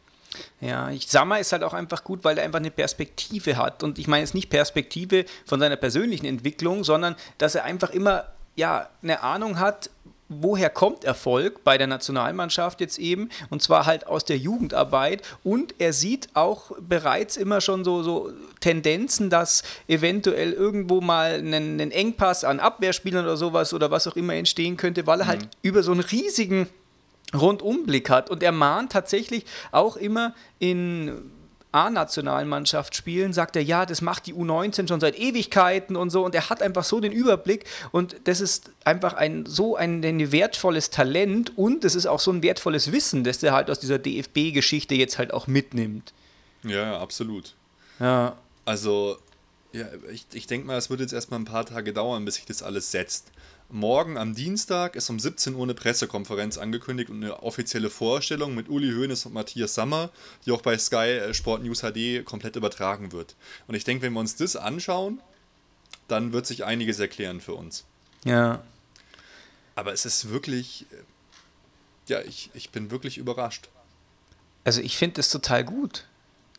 [0.61, 3.83] Ja, ich, Sammer ist halt auch einfach gut, weil er einfach eine Perspektive hat.
[3.83, 8.25] Und ich meine jetzt nicht Perspektive von seiner persönlichen Entwicklung, sondern dass er einfach immer
[8.57, 9.91] ja, eine Ahnung hat,
[10.29, 15.23] woher kommt Erfolg bei der Nationalmannschaft jetzt eben, und zwar halt aus der Jugendarbeit.
[15.43, 21.81] Und er sieht auch bereits immer schon so, so Tendenzen, dass eventuell irgendwo mal ein,
[21.81, 25.41] ein Engpass an Abwehrspielern oder sowas oder was auch immer entstehen könnte, weil er halt
[25.41, 25.45] mhm.
[25.45, 26.69] halt über so einen riesigen
[27.35, 28.31] Rundumblick hat.
[28.31, 31.31] Und er mahnt tatsächlich auch immer in
[31.73, 36.35] A-Nationalmannschaft spielen, sagt er, ja, das macht die U19 schon seit Ewigkeiten und so und
[36.35, 40.91] er hat einfach so den Überblick und das ist einfach ein so ein, ein wertvolles
[40.91, 44.95] Talent und es ist auch so ein wertvolles Wissen, das er halt aus dieser DFB-Geschichte
[44.95, 46.13] jetzt halt auch mitnimmt.
[46.63, 47.55] Ja, absolut.
[48.01, 48.37] Ja.
[48.65, 49.19] Also
[49.73, 52.47] Ja, ich, ich denke mal, es wird jetzt erstmal ein paar Tage dauern, bis sich
[52.47, 53.31] das alles setzt.
[53.71, 58.71] Morgen am Dienstag ist um 17 Uhr eine Pressekonferenz angekündigt und eine offizielle Vorstellung mit
[58.71, 60.11] Uli Hoeneß und Matthias Sammer,
[60.47, 63.37] die auch bei Sky äh, Sport News HD komplett übertragen wird.
[63.67, 65.21] Und ich denke, wenn wir uns das anschauen,
[66.09, 67.85] dann wird sich einiges erklären für uns.
[68.25, 68.63] Ja.
[69.75, 70.97] Aber es ist wirklich, äh,
[72.11, 73.69] ja, ich, ich bin wirklich überrascht.
[74.65, 76.07] Also ich finde das total gut.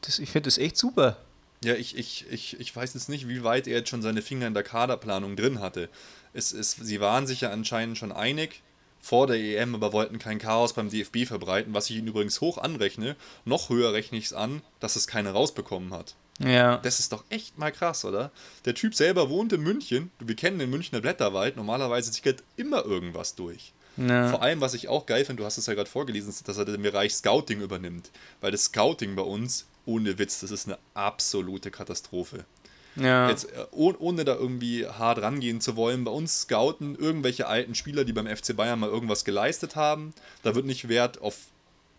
[0.01, 1.17] Das, ich finde das echt super.
[1.63, 4.47] Ja, ich, ich, ich, ich weiß jetzt nicht, wie weit er jetzt schon seine Finger
[4.47, 5.89] in der Kaderplanung drin hatte.
[6.33, 8.61] Es, es, sie waren sich ja anscheinend schon einig
[9.01, 12.57] vor der EM, aber wollten kein Chaos beim DFB verbreiten, was ich ihnen übrigens hoch
[12.57, 13.15] anrechne.
[13.45, 16.15] Noch höher rechne ich es an, dass es keiner rausbekommen hat.
[16.39, 16.77] Ja.
[16.77, 18.31] Das ist doch echt mal krass, oder?
[18.65, 20.11] Der Typ selber wohnt in München.
[20.19, 21.57] Wir kennen den Münchner Blätterwald.
[21.57, 23.73] Normalerweise sickert immer irgendwas durch.
[23.97, 24.29] Ja.
[24.29, 26.57] Vor allem, was ich auch geil finde, du hast es ja gerade vorgelesen, ist, dass
[26.57, 28.11] er den Bereich Scouting übernimmt.
[28.39, 32.45] Weil das Scouting bei uns, ohne Witz, das ist eine absolute Katastrophe.
[32.95, 33.29] Ja.
[33.29, 37.75] Jetzt, äh, oh- ohne da irgendwie hart rangehen zu wollen, bei uns scouten irgendwelche alten
[37.75, 40.13] Spieler, die beim FC Bayern mal irgendwas geleistet haben.
[40.43, 41.35] Da wird nicht Wert auf,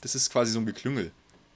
[0.00, 1.12] das ist quasi so ein Geklüngel.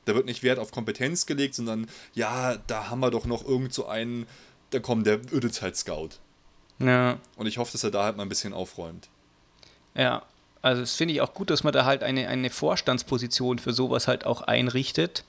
[0.06, 3.72] Da wird nicht Wert auf Kompetenz gelegt, sondern ja, da haben wir doch noch irgend
[3.74, 4.26] so einen,
[4.70, 6.10] da kommt der Ödezeit-Scout.
[6.78, 7.18] ja.
[7.36, 9.08] Und ich hoffe, dass er da halt mal ein bisschen aufräumt.
[9.94, 10.22] Ja,
[10.64, 14.08] also das finde ich auch gut, dass man da halt eine, eine Vorstandsposition für sowas
[14.08, 15.24] halt auch einrichtet,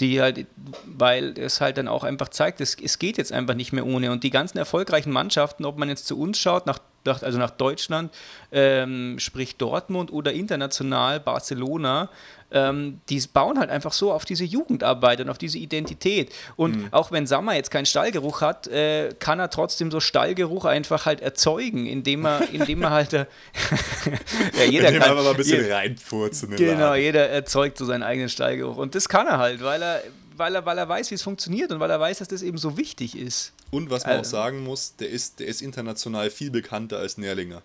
[0.00, 0.46] die halt,
[0.84, 4.10] weil es halt dann auch einfach zeigt, es, es geht jetzt einfach nicht mehr ohne.
[4.10, 8.12] Und die ganzen erfolgreichen Mannschaften, ob man jetzt zu uns schaut, nach, also nach Deutschland,
[8.52, 12.08] ähm, sprich Dortmund oder international Barcelona,
[12.52, 16.32] ähm, die bauen halt einfach so auf diese Jugendarbeit und auf diese Identität.
[16.56, 21.06] Und auch wenn Sammer jetzt keinen Stallgeruch hat, äh, kann er trotzdem so Stallgeruch einfach
[21.06, 23.12] halt erzeugen, indem er, indem er halt.
[24.58, 26.56] Ja, jeder Indem kann, mal ein bisschen je- reinfurzen.
[26.56, 28.76] Genau, jeder erzeugt so seinen eigenen Stallgeruch.
[28.76, 30.02] Und das kann er halt, weil er,
[30.36, 32.58] weil er, weil er weiß, wie es funktioniert und weil er weiß, dass das eben
[32.58, 33.52] so wichtig ist.
[33.70, 37.18] Und was man auch Also- sagen muss, der ist, der ist international viel bekannter als
[37.18, 37.62] Nährlinger.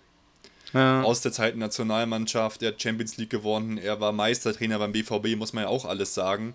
[0.73, 1.03] Ja.
[1.03, 5.53] Aus der Zeit Nationalmannschaft, der hat Champions League gewonnen, er war Meistertrainer beim BVB, muss
[5.53, 6.53] man ja auch alles sagen.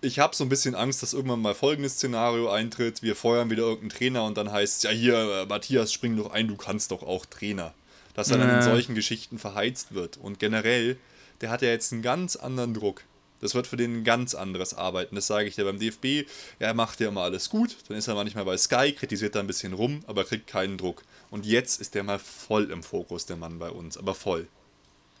[0.00, 3.62] Ich habe so ein bisschen Angst, dass irgendwann mal folgendes Szenario eintritt: Wir feuern wieder
[3.62, 6.90] irgendeinen Trainer und dann heißt es, ja, hier, äh, Matthias, spring doch ein, du kannst
[6.90, 7.72] doch auch Trainer.
[8.14, 8.62] Dass er dann in Ja.
[8.62, 10.18] solchen Geschichten verheizt wird.
[10.18, 10.98] Und generell,
[11.40, 13.02] der hat ja jetzt einen ganz anderen Druck.
[13.44, 15.16] Das wird für den ein ganz anderes Arbeiten.
[15.16, 16.26] Das sage ich dir beim DFB.
[16.58, 17.76] Er macht ja immer alles gut.
[17.88, 21.02] Dann ist er manchmal bei Sky, kritisiert da ein bisschen rum, aber kriegt keinen Druck.
[21.30, 23.98] Und jetzt ist der mal voll im Fokus, der Mann bei uns.
[23.98, 24.48] Aber voll.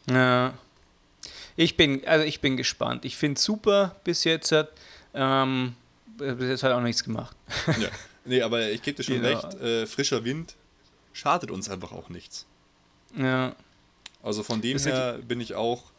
[0.08, 0.54] Ja.
[1.56, 3.04] Ich bin, also ich bin gespannt.
[3.04, 4.52] Ich finde es super bis jetzt.
[4.52, 4.72] Hat,
[5.12, 5.74] ähm,
[6.16, 7.36] bis jetzt hat er auch nichts gemacht.
[7.78, 7.88] Ja.
[8.24, 9.38] Nee, aber ich gebe dir schon Genau.
[9.38, 10.54] recht, äh, frischer Wind
[11.12, 12.46] schadet uns einfach auch nichts.
[13.14, 13.54] Ja.
[14.22, 15.92] Also von dem Das her bin ich auch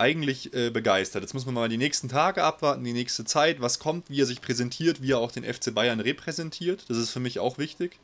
[0.00, 1.22] eigentlich äh, begeistert.
[1.22, 4.26] Jetzt muss man mal die nächsten Tage abwarten, die nächste Zeit, was kommt, wie er
[4.26, 6.84] sich präsentiert, wie er auch den FC Bayern repräsentiert.
[6.88, 7.98] Das ist für mich auch wichtig.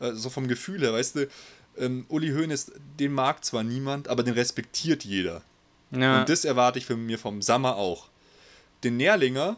[0.00, 1.28] Äh, so vom Gefühl her, weißt du,
[1.78, 5.42] ähm, Uli Hoeneß, den mag zwar niemand, aber den respektiert jeder.
[5.90, 6.20] ja.
[6.20, 8.08] Und das erwarte ich von mir vom Sammer auch.
[8.84, 9.56] Den Nährlinger,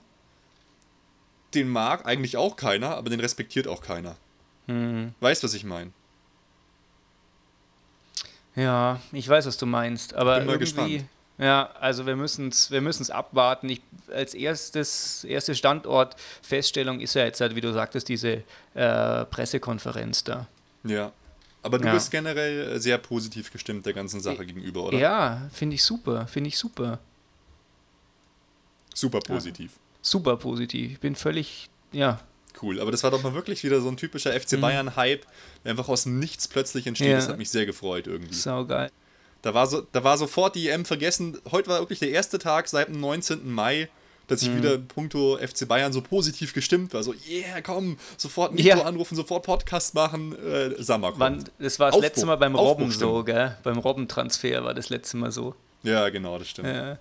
[1.55, 4.17] den mag eigentlich auch keiner, aber den respektiert auch keiner.
[4.67, 5.15] Hm.
[5.21, 5.91] Weißt du, was ich meine?
[8.55, 11.05] Ja, ich weiß, was du meinst, aber Bin mal irgendwie, gespannt.
[11.41, 13.69] Ja, also wir müssen es wir müssen's abwarten.
[13.71, 13.81] Ich,
[14.13, 18.43] als erstes, erste Standortfeststellung ist ja jetzt halt, wie du sagtest, diese
[18.75, 20.47] äh, Pressekonferenz da.
[20.85, 21.13] Ja.
[21.63, 21.95] Aber du Ja.
[21.95, 24.99] bist generell äh, sehr positiv gestimmt der ganzen Sache gegenüber, oder?
[24.99, 26.99] Ja, finde ich super, finde ich super.
[28.95, 29.73] Super positiv.
[30.03, 30.93] Super positiv.
[30.93, 32.21] Ich bin völlig, ja,
[32.63, 32.79] Cool.
[32.81, 35.25] Aber das war doch mal wirklich wieder so ein typischer FC Bayern-Hype,
[35.65, 37.07] der einfach aus dem Nichts plötzlich entsteht.
[37.09, 37.13] Mhm.
[37.13, 37.19] Ja.
[37.19, 38.35] Das hat mich sehr gefreut irgendwie.
[38.35, 38.91] saugeil.
[39.43, 41.39] Da war, so, da war sofort die EM vergessen.
[41.51, 43.51] Heute war wirklich der erste Tag seit dem 19.
[43.51, 43.89] Mai,
[44.29, 44.49] dass Mhm.
[44.51, 47.03] ich wieder puncto FC Bayern so positiv gestimmt war.
[47.03, 48.83] So, yeah, komm, sofort Nico Ja.
[48.83, 50.37] anrufen, sofort Podcast machen.
[50.47, 51.51] Äh, Sommer kommt.
[51.59, 52.03] Das war das Aufbruch.
[52.03, 53.27] letzte Mal beim Aufbruch Robben so, stimmt.
[53.27, 53.57] gell?
[53.63, 55.55] Beim Robbentransfer war das letzte Mal so.
[55.83, 56.69] Ja, genau, das stimmt.
[56.69, 56.99] Ja.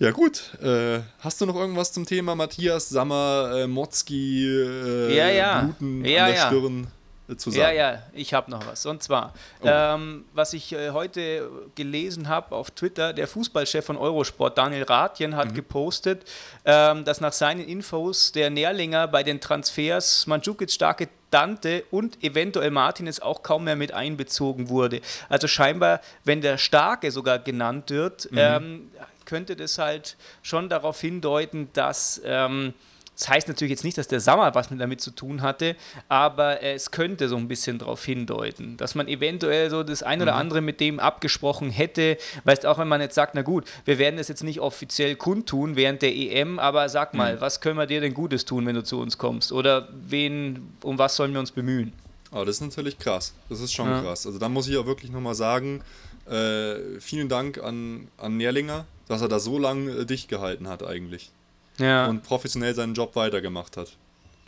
[0.00, 0.52] Ja, gut.
[0.62, 5.60] Äh, hast du noch irgendwas zum Thema Matthias, Sammer, äh, Motzki, äh, Ja, ja.
[5.62, 6.46] Bluten Ja, an der ja.
[6.48, 6.86] Stirn
[7.36, 7.76] zu sagen?
[7.76, 8.86] Ja, ja, ich habe noch was.
[8.86, 9.66] Und zwar, Oh.
[9.68, 15.32] ähm, was ich äh, heute gelesen habe auf Twitter, der Fußballchef von Eurosport, Daniel Rathjen,
[15.32, 15.36] Mhm.
[15.36, 16.22] hat gepostet,
[16.64, 22.70] ähm, dass nach seinen Infos der Nährlinger bei den Transfers Mandzukic, Starke, Dante und eventuell
[22.70, 25.02] Martinez auch kaum mehr mit einbezogen wurde.
[25.28, 28.38] Also scheinbar, wenn der Starke sogar genannt wird, Mhm.
[28.38, 28.90] ähm,
[29.26, 32.72] könnte das halt schon darauf hindeuten, dass ähm,
[33.18, 35.74] das heißt natürlich jetzt nicht, dass der Sommer was mit damit zu tun hatte,
[36.08, 40.34] aber es könnte so ein bisschen darauf hindeuten, dass man eventuell so das ein oder
[40.34, 40.38] mhm.
[40.38, 42.16] andere mit dem abgesprochen hätte.
[42.44, 45.74] Weißt auch, wenn man jetzt sagt, na gut, wir werden das jetzt nicht offiziell kundtun
[45.74, 47.40] während der EM, aber sag mal, mhm.
[47.40, 49.50] was können wir dir denn Gutes tun, wenn du zu uns kommst?
[49.50, 51.92] Oder wen, um was sollen wir uns bemühen?
[52.30, 53.34] Aber das ist natürlich krass.
[53.48, 54.00] Das ist schon ja.
[54.00, 54.26] krass.
[54.26, 55.82] Also da muss ich auch wirklich nochmal sagen,
[56.30, 60.84] äh, vielen Dank an, an Nährlinger, dass er da so lange äh, dicht gehalten hat
[60.84, 61.32] eigentlich
[61.78, 62.06] ja.
[62.06, 63.96] und professionell seinen Job weitergemacht hat.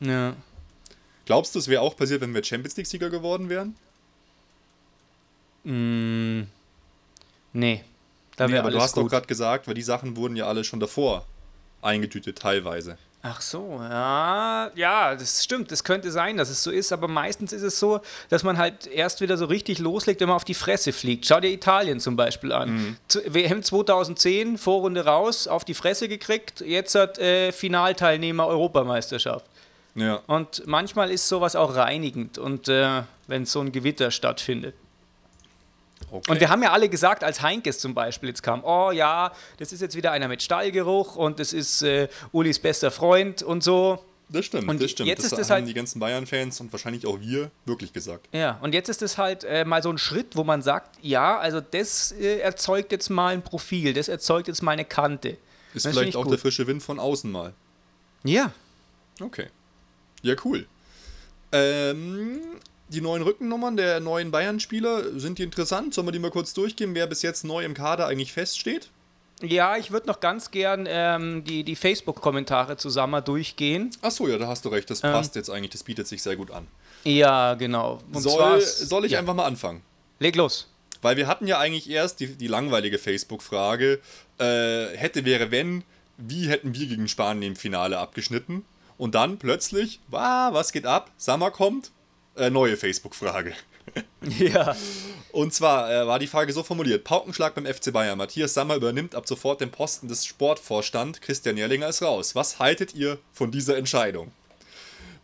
[0.01, 0.35] Ja.
[1.25, 3.77] Glaubst du, es wäre auch passiert, wenn wir Champions League-Sieger geworden wären?
[5.65, 6.49] Mm,
[7.53, 7.85] nee.
[8.37, 9.05] Da nee, aber du hast gut.
[9.05, 11.27] doch gerade gesagt, weil die Sachen wurden ja alle schon davor
[11.83, 12.99] eingetütet, teilweise.
[13.23, 15.71] Ach so, ja, ja, das stimmt.
[15.71, 18.87] Das könnte sein, dass es so ist, aber meistens ist es so, dass man halt
[18.87, 21.27] erst wieder so richtig loslegt, wenn man auf die Fresse fliegt.
[21.27, 22.71] Schau dir Italien zum Beispiel an.
[22.71, 22.97] Mhm.
[23.27, 29.45] WM 2010, Vorrunde raus, auf die Fresse gekriegt, jetzt hat äh, Finalteilnehmer Europameisterschaft.
[29.95, 30.21] Ja.
[30.27, 34.75] Und manchmal ist sowas auch reinigend und äh, wenn so ein Gewitter stattfindet.
[36.11, 36.31] Okay.
[36.31, 39.73] Und wir haben ja alle gesagt, als Heinkes zum Beispiel jetzt kam, oh ja, das
[39.73, 44.05] ist jetzt wieder einer mit Stallgeruch und das ist äh, Ulis bester Freund und so.
[44.29, 45.09] Das stimmt, und das stimmt.
[45.09, 48.29] Jetzt das ist das haben halt, die ganzen Bayern-Fans und wahrscheinlich auch wir wirklich gesagt.
[48.33, 51.39] Ja, und jetzt ist es halt äh, mal so ein Schritt, wo man sagt, ja,
[51.39, 55.37] also das äh, erzeugt jetzt mal ein Profil, das erzeugt jetzt mal eine Kante.
[55.75, 56.33] Ist das vielleicht auch gut.
[56.33, 57.55] der frische Wind von außen mal.
[58.23, 58.53] Ja.
[59.21, 59.47] Okay.
[60.23, 60.67] Ja, cool.
[61.53, 62.41] Ähm,
[62.91, 65.95] die neuen Rückennummern der neuen Bayern-Spieler, sind die interessant?
[65.95, 68.91] Sollen wir die mal kurz durchgehen, wer bis jetzt neu im Kader eigentlich feststeht?
[69.43, 73.91] Ja, ich würde noch ganz gern ähm, die, die Facebook-Kommentare zusammen durchgehen.
[74.03, 74.91] Achso, ja, da hast du recht.
[74.91, 75.71] Das ähm, passt jetzt eigentlich.
[75.71, 76.67] Das bietet sich sehr gut an.
[77.05, 78.01] Ja, genau.
[78.13, 79.19] Und soll, soll ich ja.
[79.21, 79.83] einfach mal anfangen?
[80.19, 80.69] Leg los.
[81.01, 84.01] Weil wir hatten ja eigentlich erst die, die langweilige Facebook-Frage:
[84.39, 85.85] äh, hätte, wäre, wenn,
[86.19, 88.67] wie hätten wir gegen Spanien im Finale abgeschnitten?
[88.99, 91.11] Und dann plötzlich, wow, was geht ab?
[91.17, 91.91] Sommer kommt,
[92.41, 93.53] äh, neue Facebook-Frage.
[94.39, 94.77] ja.
[95.33, 98.19] Und zwar äh, war die Frage so formuliert: Paukenschlag beim FC Bayern.
[98.19, 101.23] Matthias Sammer übernimmt ab sofort den Posten des Sportvorstand.
[101.23, 102.35] Christian Jerlinger ist raus.
[102.35, 104.33] Was haltet ihr von dieser Entscheidung?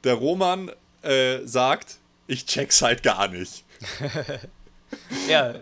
[0.04, 0.70] Der Roman
[1.02, 3.64] äh, sagt: Ich check's halt gar nicht.
[5.28, 5.54] ja.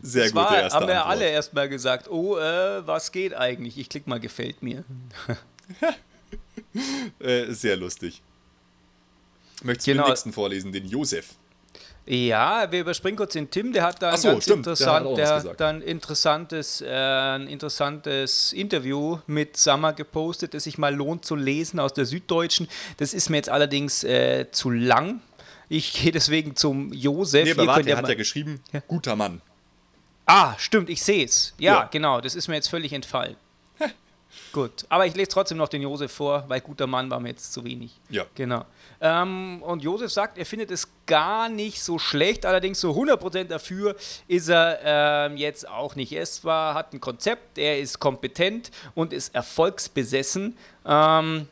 [0.00, 0.36] Sehr gut.
[0.36, 1.06] War, haben wir Antwort.
[1.06, 3.78] alle erstmal gesagt: Oh, äh, was geht eigentlich?
[3.78, 4.84] Ich klick mal, gefällt mir.
[7.18, 8.22] Äh, sehr lustig.
[9.62, 10.04] Möchtest du genau.
[10.04, 11.34] den nächsten vorlesen, den Josef?
[12.10, 15.42] Ja, wir überspringen kurz den Tim, der hat da ein so, ganz stimmt, interessant, der,
[15.42, 21.36] der dann interessantes, äh, ein interessantes Interview mit Sammer gepostet, das sich mal lohnt zu
[21.36, 22.66] lesen aus der Süddeutschen.
[22.96, 25.20] Das ist mir jetzt allerdings äh, zu lang.
[25.68, 27.44] Ich gehe deswegen zum Josef.
[27.44, 28.80] Nee, aber warte, der hat ja geschrieben, ja?
[28.88, 29.42] guter Mann.
[30.24, 31.52] Ah, stimmt, ich sehe es.
[31.58, 33.36] Ja, ja, genau, das ist mir jetzt völlig entfallen.
[34.52, 37.52] Gut, aber ich lese trotzdem noch den Josef vor, weil guter Mann war mir jetzt
[37.52, 37.92] zu wenig.
[38.10, 38.24] Ja.
[38.34, 38.64] Genau.
[39.00, 43.96] Ähm, und Josef sagt, er findet es gar nicht so schlecht, allerdings so 100% dafür
[44.26, 46.12] ist er ähm, jetzt auch nicht.
[46.12, 50.56] Er zwar, hat ein Konzept, er ist kompetent und ist erfolgsbesessen.
[50.84, 51.48] Ähm,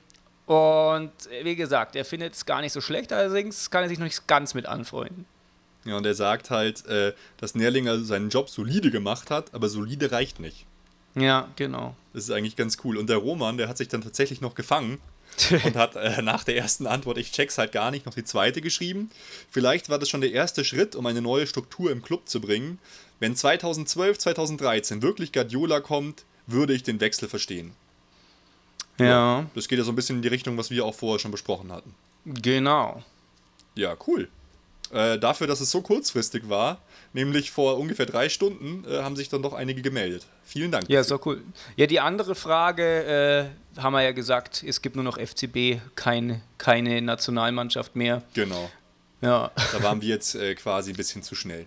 [0.46, 1.12] und
[1.42, 4.26] wie gesagt, er findet es gar nicht so schlecht, allerdings kann er sich noch nicht
[4.26, 5.26] ganz mit anfreunden.
[5.84, 10.10] Ja, und er sagt halt, äh, dass Nährlinger seinen Job solide gemacht hat, aber solide
[10.10, 10.66] reicht nicht.
[11.16, 11.96] Ja, genau.
[12.12, 12.96] Das ist eigentlich ganz cool.
[12.96, 14.98] Und der Roman, der hat sich dann tatsächlich noch gefangen
[15.64, 18.60] und hat äh, nach der ersten Antwort, ich check's halt gar nicht, noch die zweite
[18.60, 19.10] geschrieben.
[19.50, 22.78] Vielleicht war das schon der erste Schritt, um eine neue Struktur im Club zu bringen.
[23.18, 27.72] Wenn 2012, 2013 wirklich Guardiola kommt, würde ich den Wechsel verstehen.
[28.98, 29.06] Ja.
[29.06, 29.46] ja.
[29.54, 31.72] Das geht ja so ein bisschen in die Richtung, was wir auch vorher schon besprochen
[31.72, 31.94] hatten.
[32.24, 33.02] Genau.
[33.74, 34.28] Ja, cool.
[34.92, 36.78] Äh, dafür, dass es so kurzfristig war,
[37.12, 40.26] nämlich vor ungefähr drei Stunden, äh, haben sich dann doch einige gemeldet.
[40.44, 40.88] Vielen Dank.
[40.88, 41.42] Ja, so cool.
[41.76, 46.40] Ja, die andere Frage äh, haben wir ja gesagt, es gibt nur noch FCB, kein,
[46.58, 48.22] keine Nationalmannschaft mehr.
[48.34, 48.70] Genau.
[49.22, 49.50] Ja.
[49.72, 51.66] Da waren wir jetzt äh, quasi ein bisschen zu schnell.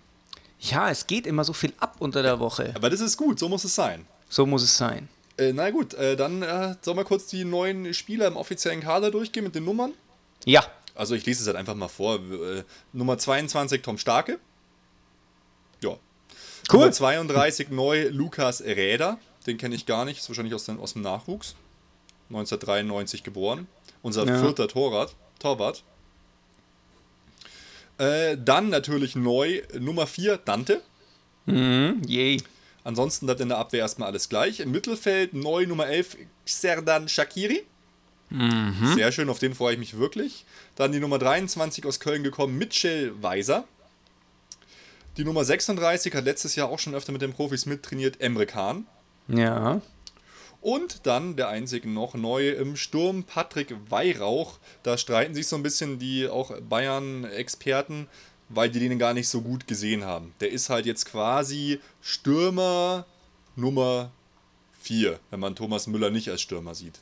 [0.62, 2.72] Ja, es geht immer so viel ab unter der Woche.
[2.76, 4.06] Aber das ist gut, so muss es sein.
[4.30, 5.10] So muss es sein.
[5.38, 6.42] Äh, na gut, dann
[6.82, 9.94] sollen wir kurz die neuen Spieler im offiziellen Kader durchgehen mit den Nummern?
[10.46, 10.64] Ja.
[11.00, 12.16] Also ich lese es halt einfach mal vor.
[12.16, 14.38] Äh, Nummer 22 Tom Starke.
[15.82, 15.92] Ja.
[15.92, 16.80] Cool.
[16.80, 19.18] Nummer 32 neu Lukas Räder.
[19.48, 21.56] Den kenne ich gar nicht, ist wahrscheinlich aus dem, aus dem Nachwuchs.
[22.28, 23.68] 1993 geboren.
[24.02, 24.42] Unser ja.
[24.42, 25.16] vierter Torwart.
[25.40, 25.84] Torwart.
[27.98, 30.82] Äh, dann natürlich neu Nummer 4 Dante.
[31.46, 32.44] Mhm, yay.
[32.84, 34.60] Ansonsten bleibt in der Abwehr erstmal alles gleich.
[34.60, 37.66] Im Mittelfeld neu Nummer 11 Serdan Shakiri.
[38.30, 38.94] Mhm.
[38.96, 40.46] Sehr schön, auf den freue ich mich wirklich.
[40.76, 43.66] Dann die Nummer 23 aus Köln gekommen, Mitchell Weiser.
[45.18, 48.86] Die Nummer 36 hat letztes Jahr auch schon öfter mit den Profis mittrainiert, Emre Kahn.
[49.28, 49.82] Ja.
[50.62, 54.60] Und dann der einzige noch neue im Sturm, Patrick Weihrauch.
[54.84, 58.08] Da streiten sich so ein bisschen die auch Bayern-Experten,
[58.50, 60.34] weil die den gar nicht so gut gesehen haben.
[60.42, 63.06] Der ist halt jetzt quasi Stürmer
[63.56, 64.12] Nummer
[64.82, 67.00] 4, wenn man Thomas Müller nicht als Stürmer sieht.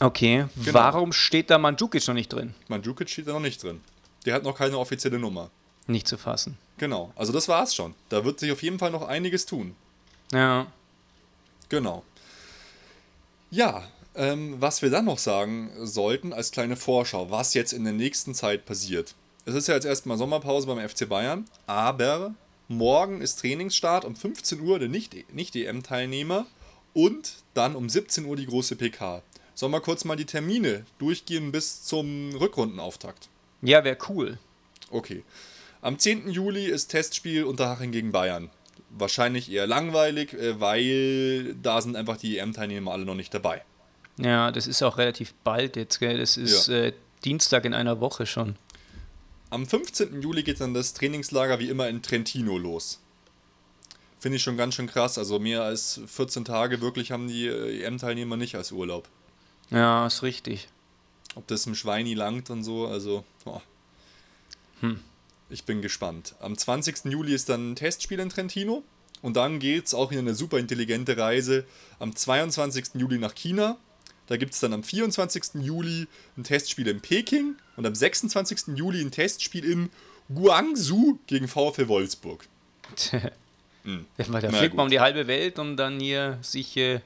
[0.00, 0.74] Okay, genau.
[0.74, 2.54] warum steht da Mandzukic noch nicht drin?
[2.68, 3.80] Mandzukic steht da noch nicht drin.
[4.24, 5.50] Der hat noch keine offizielle Nummer.
[5.86, 6.58] Nicht zu fassen.
[6.76, 7.94] Genau, also das war's schon.
[8.08, 9.74] Da wird sich auf jeden Fall noch einiges tun.
[10.32, 10.66] Ja.
[11.68, 12.04] Genau.
[13.50, 13.82] Ja,
[14.14, 18.34] ähm, was wir dann noch sagen sollten als kleine Vorschau, was jetzt in der nächsten
[18.34, 19.14] Zeit passiert.
[19.46, 22.34] Es ist ja jetzt erstmal Sommerpause beim FC Bayern, aber
[22.68, 26.46] morgen ist Trainingsstart um 15 Uhr der Nicht-EM-Teilnehmer
[26.92, 29.22] und dann um 17 Uhr die große PK.
[29.58, 33.28] Sollen wir kurz mal die Termine durchgehen bis zum Rückrundenauftakt?
[33.60, 34.38] Ja, wäre cool.
[34.88, 35.24] Okay.
[35.80, 36.30] Am 10.
[36.30, 38.50] Juli ist Testspiel Unterhaching gegen Bayern.
[38.90, 43.64] Wahrscheinlich eher langweilig, äh, weil da sind einfach die EM-Teilnehmer alle noch nicht dabei.
[44.16, 46.18] Ja, das ist auch relativ bald jetzt, gell?
[46.18, 46.76] Das ist ja.
[46.76, 46.92] äh,
[47.24, 48.54] Dienstag in einer Woche schon.
[49.50, 50.22] Am 15.
[50.22, 53.00] Juli geht dann das Trainingslager wie immer in Trentino los.
[54.20, 55.18] Finde ich schon ganz schön krass.
[55.18, 59.08] Also mehr als 14 Tage wirklich haben die äh, EM-Teilnehmer nicht als Urlaub.
[59.70, 60.68] Ja, ist richtig.
[61.34, 63.24] Ob das im Schweini langt und so, also.
[63.44, 63.60] Oh.
[64.80, 65.00] Hm.
[65.50, 66.34] Ich bin gespannt.
[66.40, 67.06] Am 20.
[67.06, 68.82] Juli ist dann ein Testspiel in Trentino.
[69.22, 71.64] Und dann geht es auch in eine super intelligente Reise
[71.98, 72.94] am 22.
[72.94, 73.76] Juli nach China.
[74.26, 75.62] Da gibt es dann am 24.
[75.62, 78.76] Juli ein Testspiel in Peking und am 26.
[78.76, 79.90] Juli ein Testspiel in
[80.32, 82.46] Guangzhou gegen VfL Wolfsburg.
[83.84, 84.06] hm.
[84.16, 87.00] Da fliegt man um die halbe Welt und dann hier sich, äh,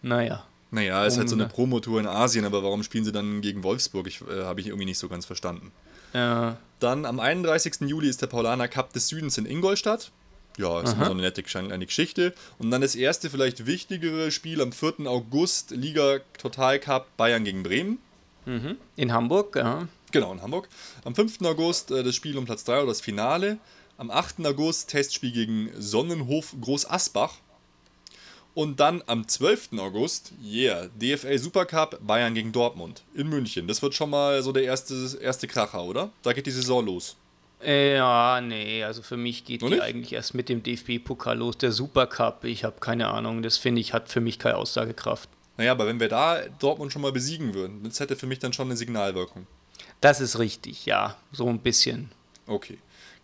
[0.00, 0.46] naja.
[0.70, 3.64] Naja, es ist halt so eine Promotour in Asien, aber warum spielen sie dann gegen
[3.64, 4.06] Wolfsburg?
[4.06, 5.72] Ich, äh, Habe ich irgendwie nicht so ganz verstanden.
[6.12, 6.58] Ja.
[6.78, 7.88] Dann am 31.
[7.88, 10.12] Juli ist der Paulaner Cup des Südens in Ingolstadt.
[10.56, 12.34] Ja, ist immer so eine nette kleine Geschichte.
[12.58, 15.06] Und dann das erste, vielleicht wichtigere Spiel am 4.
[15.06, 17.98] August, Liga Total Cup Bayern gegen Bremen.
[18.46, 18.76] Mhm.
[18.96, 19.88] In Hamburg, ja.
[20.12, 20.68] Genau, in Hamburg.
[21.04, 21.42] Am 5.
[21.42, 23.58] August äh, das Spiel um Platz 3 oder das Finale.
[23.96, 24.44] Am 8.
[24.46, 27.34] August Testspiel gegen Sonnenhof Groß Asbach.
[28.54, 29.70] Und dann am 12.
[29.78, 33.68] August, yeah, DFL Supercup Bayern gegen Dortmund in München.
[33.68, 36.10] Das wird schon mal so der erste, erste Kracher, oder?
[36.22, 37.16] Da geht die Saison los.
[37.64, 42.44] Ja, nee, also für mich geht die eigentlich erst mit dem DFB-Pokal los, der Supercup.
[42.44, 45.28] Ich habe keine Ahnung, das finde ich, hat für mich keine Aussagekraft.
[45.58, 48.54] Naja, aber wenn wir da Dortmund schon mal besiegen würden, das hätte für mich dann
[48.54, 49.46] schon eine Signalwirkung.
[50.00, 52.10] Das ist richtig, ja, so ein bisschen.
[52.46, 52.78] Okay.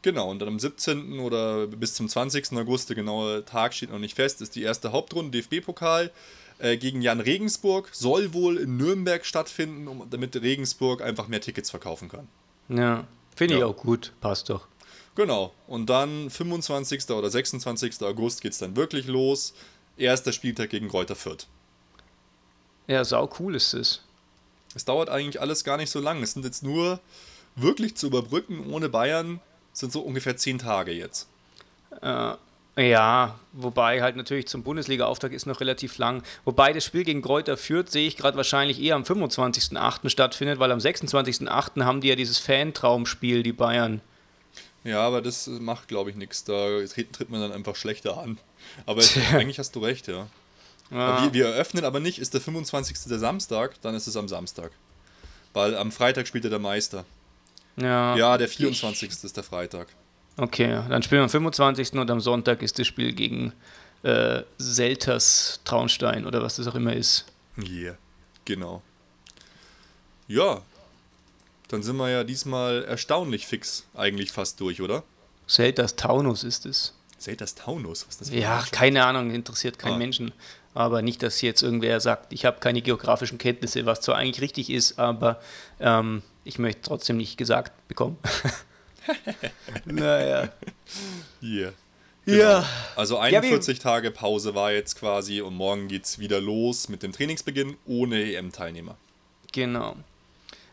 [0.06, 1.18] Genau, und dann am 17.
[1.18, 2.52] oder bis zum 20.
[2.52, 6.12] August, der genaue Tag steht noch nicht fest, ist die erste Hauptrunde DFB-Pokal
[6.60, 7.88] äh, gegen Jan Regensburg.
[7.90, 12.28] Soll wohl in Nürnberg stattfinden, um, damit Regensburg einfach mehr Tickets verkaufen kann.
[12.68, 13.58] Ja, finde ja.
[13.58, 14.68] ich auch gut, passt doch.
[15.16, 17.10] Genau, und dann 25.
[17.10, 18.00] oder 26.
[18.02, 19.54] August geht es dann wirklich los.
[19.96, 21.48] Erster Spieltag gegen Kräuter Fürth.
[22.86, 24.04] Ja, sau cool ist es.
[24.72, 26.22] Es dauert eigentlich alles gar nicht so lang.
[26.22, 27.00] Es sind jetzt nur
[27.56, 29.40] wirklich zu überbrücken ohne Bayern
[29.78, 31.28] sind so ungefähr zehn Tage jetzt.
[32.02, 32.34] Äh,
[32.78, 36.22] ja, wobei halt natürlich zum Bundesliga-Auftakt ist noch relativ lang.
[36.44, 40.10] Wobei das Spiel gegen Kräuter führt, sehe ich gerade wahrscheinlich eher am 25.08.
[40.10, 41.84] stattfindet, weil am 26.08.
[41.84, 44.00] haben die ja dieses Fantraumspiel, die Bayern.
[44.84, 46.44] Ja, aber das macht, glaube ich, nichts.
[46.44, 48.38] Da tritt, tritt, man dann einfach schlechter an.
[48.84, 50.26] Aber eigentlich hast du recht, ja.
[50.90, 51.22] ja.
[51.24, 52.96] Wir, wir, eröffnen aber nicht, ist der 25.
[53.08, 54.70] der Samstag, dann ist es am Samstag.
[55.54, 57.04] Weil am Freitag spielt er der Meister.
[57.76, 59.08] Ja, ja der 24.
[59.08, 59.88] Ich, ist der Freitag.
[60.36, 61.94] Okay, dann spielen wir am 25.
[61.94, 63.52] und am Sonntag ist das Spiel gegen
[64.02, 67.26] äh, Selters Traunstein oder was das auch immer ist.
[67.58, 67.96] Yeah,
[68.44, 68.82] genau.
[70.28, 70.62] Ja,
[71.68, 75.02] dann sind wir ja diesmal erstaunlich fix eigentlich fast durch, oder?
[75.46, 76.94] Selters Taunus ist es.
[77.18, 78.06] Selters Taunus?
[78.06, 79.98] Was ist das Ja, keine Ahnung, interessiert keinen ah.
[79.98, 80.32] Menschen.
[80.74, 84.68] Aber nicht, dass jetzt irgendwer sagt, ich habe keine geografischen Kenntnisse, was zwar eigentlich richtig
[84.68, 85.40] ist, aber
[85.80, 88.18] ähm, ich möchte trotzdem nicht gesagt bekommen.
[89.84, 90.48] naja.
[91.42, 91.72] Yeah.
[92.24, 92.38] Genau.
[92.38, 92.68] Ja.
[92.96, 97.02] Also 41 ja, Tage Pause war jetzt quasi und morgen geht es wieder los mit
[97.02, 98.96] dem Trainingsbeginn ohne EM-Teilnehmer.
[99.52, 99.96] Genau.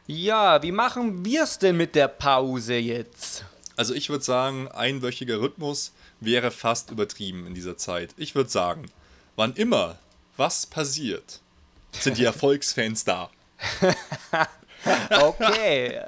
[0.08, 3.46] Ja, wie machen wir es denn mit der Pause jetzt?
[3.76, 8.14] Also ich würde sagen, einwöchiger Rhythmus wäre fast übertrieben in dieser Zeit.
[8.18, 8.86] Ich würde sagen,
[9.36, 9.98] wann immer
[10.38, 11.40] was passiert,
[11.92, 13.30] sind die Erfolgsfans da.
[15.22, 16.00] okay,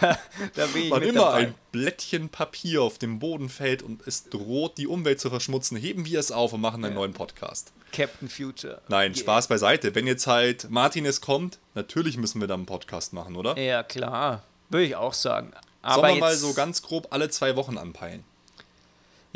[0.00, 0.18] da,
[0.54, 1.36] da bin ich Wann immer dabei.
[1.38, 6.04] ein Blättchen Papier auf dem Boden fällt und es droht, die Umwelt zu verschmutzen, heben
[6.04, 7.00] wir es auf und machen einen ja.
[7.00, 7.72] neuen Podcast.
[7.92, 8.80] Captain Future.
[8.88, 9.20] Nein, yeah.
[9.20, 9.94] Spaß beiseite.
[9.94, 13.58] Wenn jetzt halt Martinez kommt, natürlich müssen wir dann einen Podcast machen, oder?
[13.58, 14.42] Ja, klar.
[14.68, 15.52] Würde ich auch sagen.
[15.82, 18.24] Aber Sollen wir mal so ganz grob alle zwei Wochen anpeilen?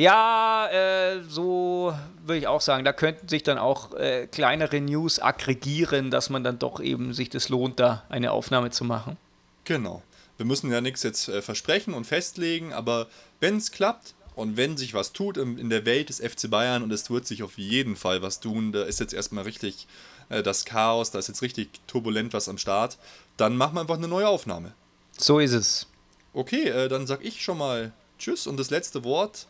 [0.01, 1.95] Ja, äh, so
[2.25, 2.87] würde ich auch sagen.
[2.87, 7.29] Da könnten sich dann auch äh, kleinere News aggregieren, dass man dann doch eben sich
[7.29, 9.19] das lohnt, da eine Aufnahme zu machen.
[9.65, 10.03] Genau.
[10.39, 13.09] Wir müssen ja nichts jetzt äh, versprechen und festlegen, aber
[13.41, 16.83] wenn es klappt und wenn sich was tut in, in, der Welt des FC Bayern
[16.83, 19.87] und es wird sich auf jeden Fall was tun, da ist jetzt erstmal richtig
[20.31, 22.97] äh, das Chaos, da ist jetzt richtig turbulent was am Start,
[23.37, 24.73] dann machen wir einfach eine neue Aufnahme.
[25.19, 25.87] So ist es.
[26.33, 29.47] Okay, äh, dann sag ich schon mal Tschüss und das letzte Wort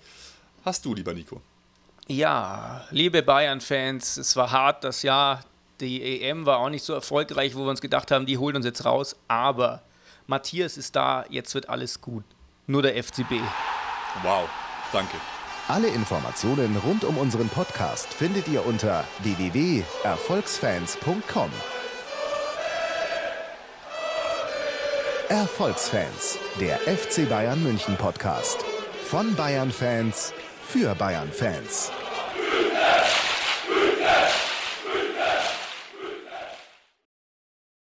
[0.65, 1.41] hast du, lieber Nico.
[2.07, 5.45] Ja, liebe Bayern-Fans, es war hart das Jahr.
[5.81, 8.67] Die EM war auch nicht so erfolgreich, wo wir uns gedacht haben, die holen uns
[8.67, 9.17] jetzt raus.
[9.29, 9.81] Aber
[10.27, 12.25] Matthias ist da, jetzt wird alles gut.
[12.67, 13.35] Nur der FCB.
[14.23, 14.49] Wow,
[14.93, 15.17] danke.
[15.69, 21.51] Alle Informationen rund um unseren Podcast findet ihr unter www.erfolgsfans.com.
[25.29, 28.65] Erfolgsfans, der FC Bayern München Podcast.
[29.05, 30.33] Von Bayern Fans
[30.73, 32.00] für Bayern Fans.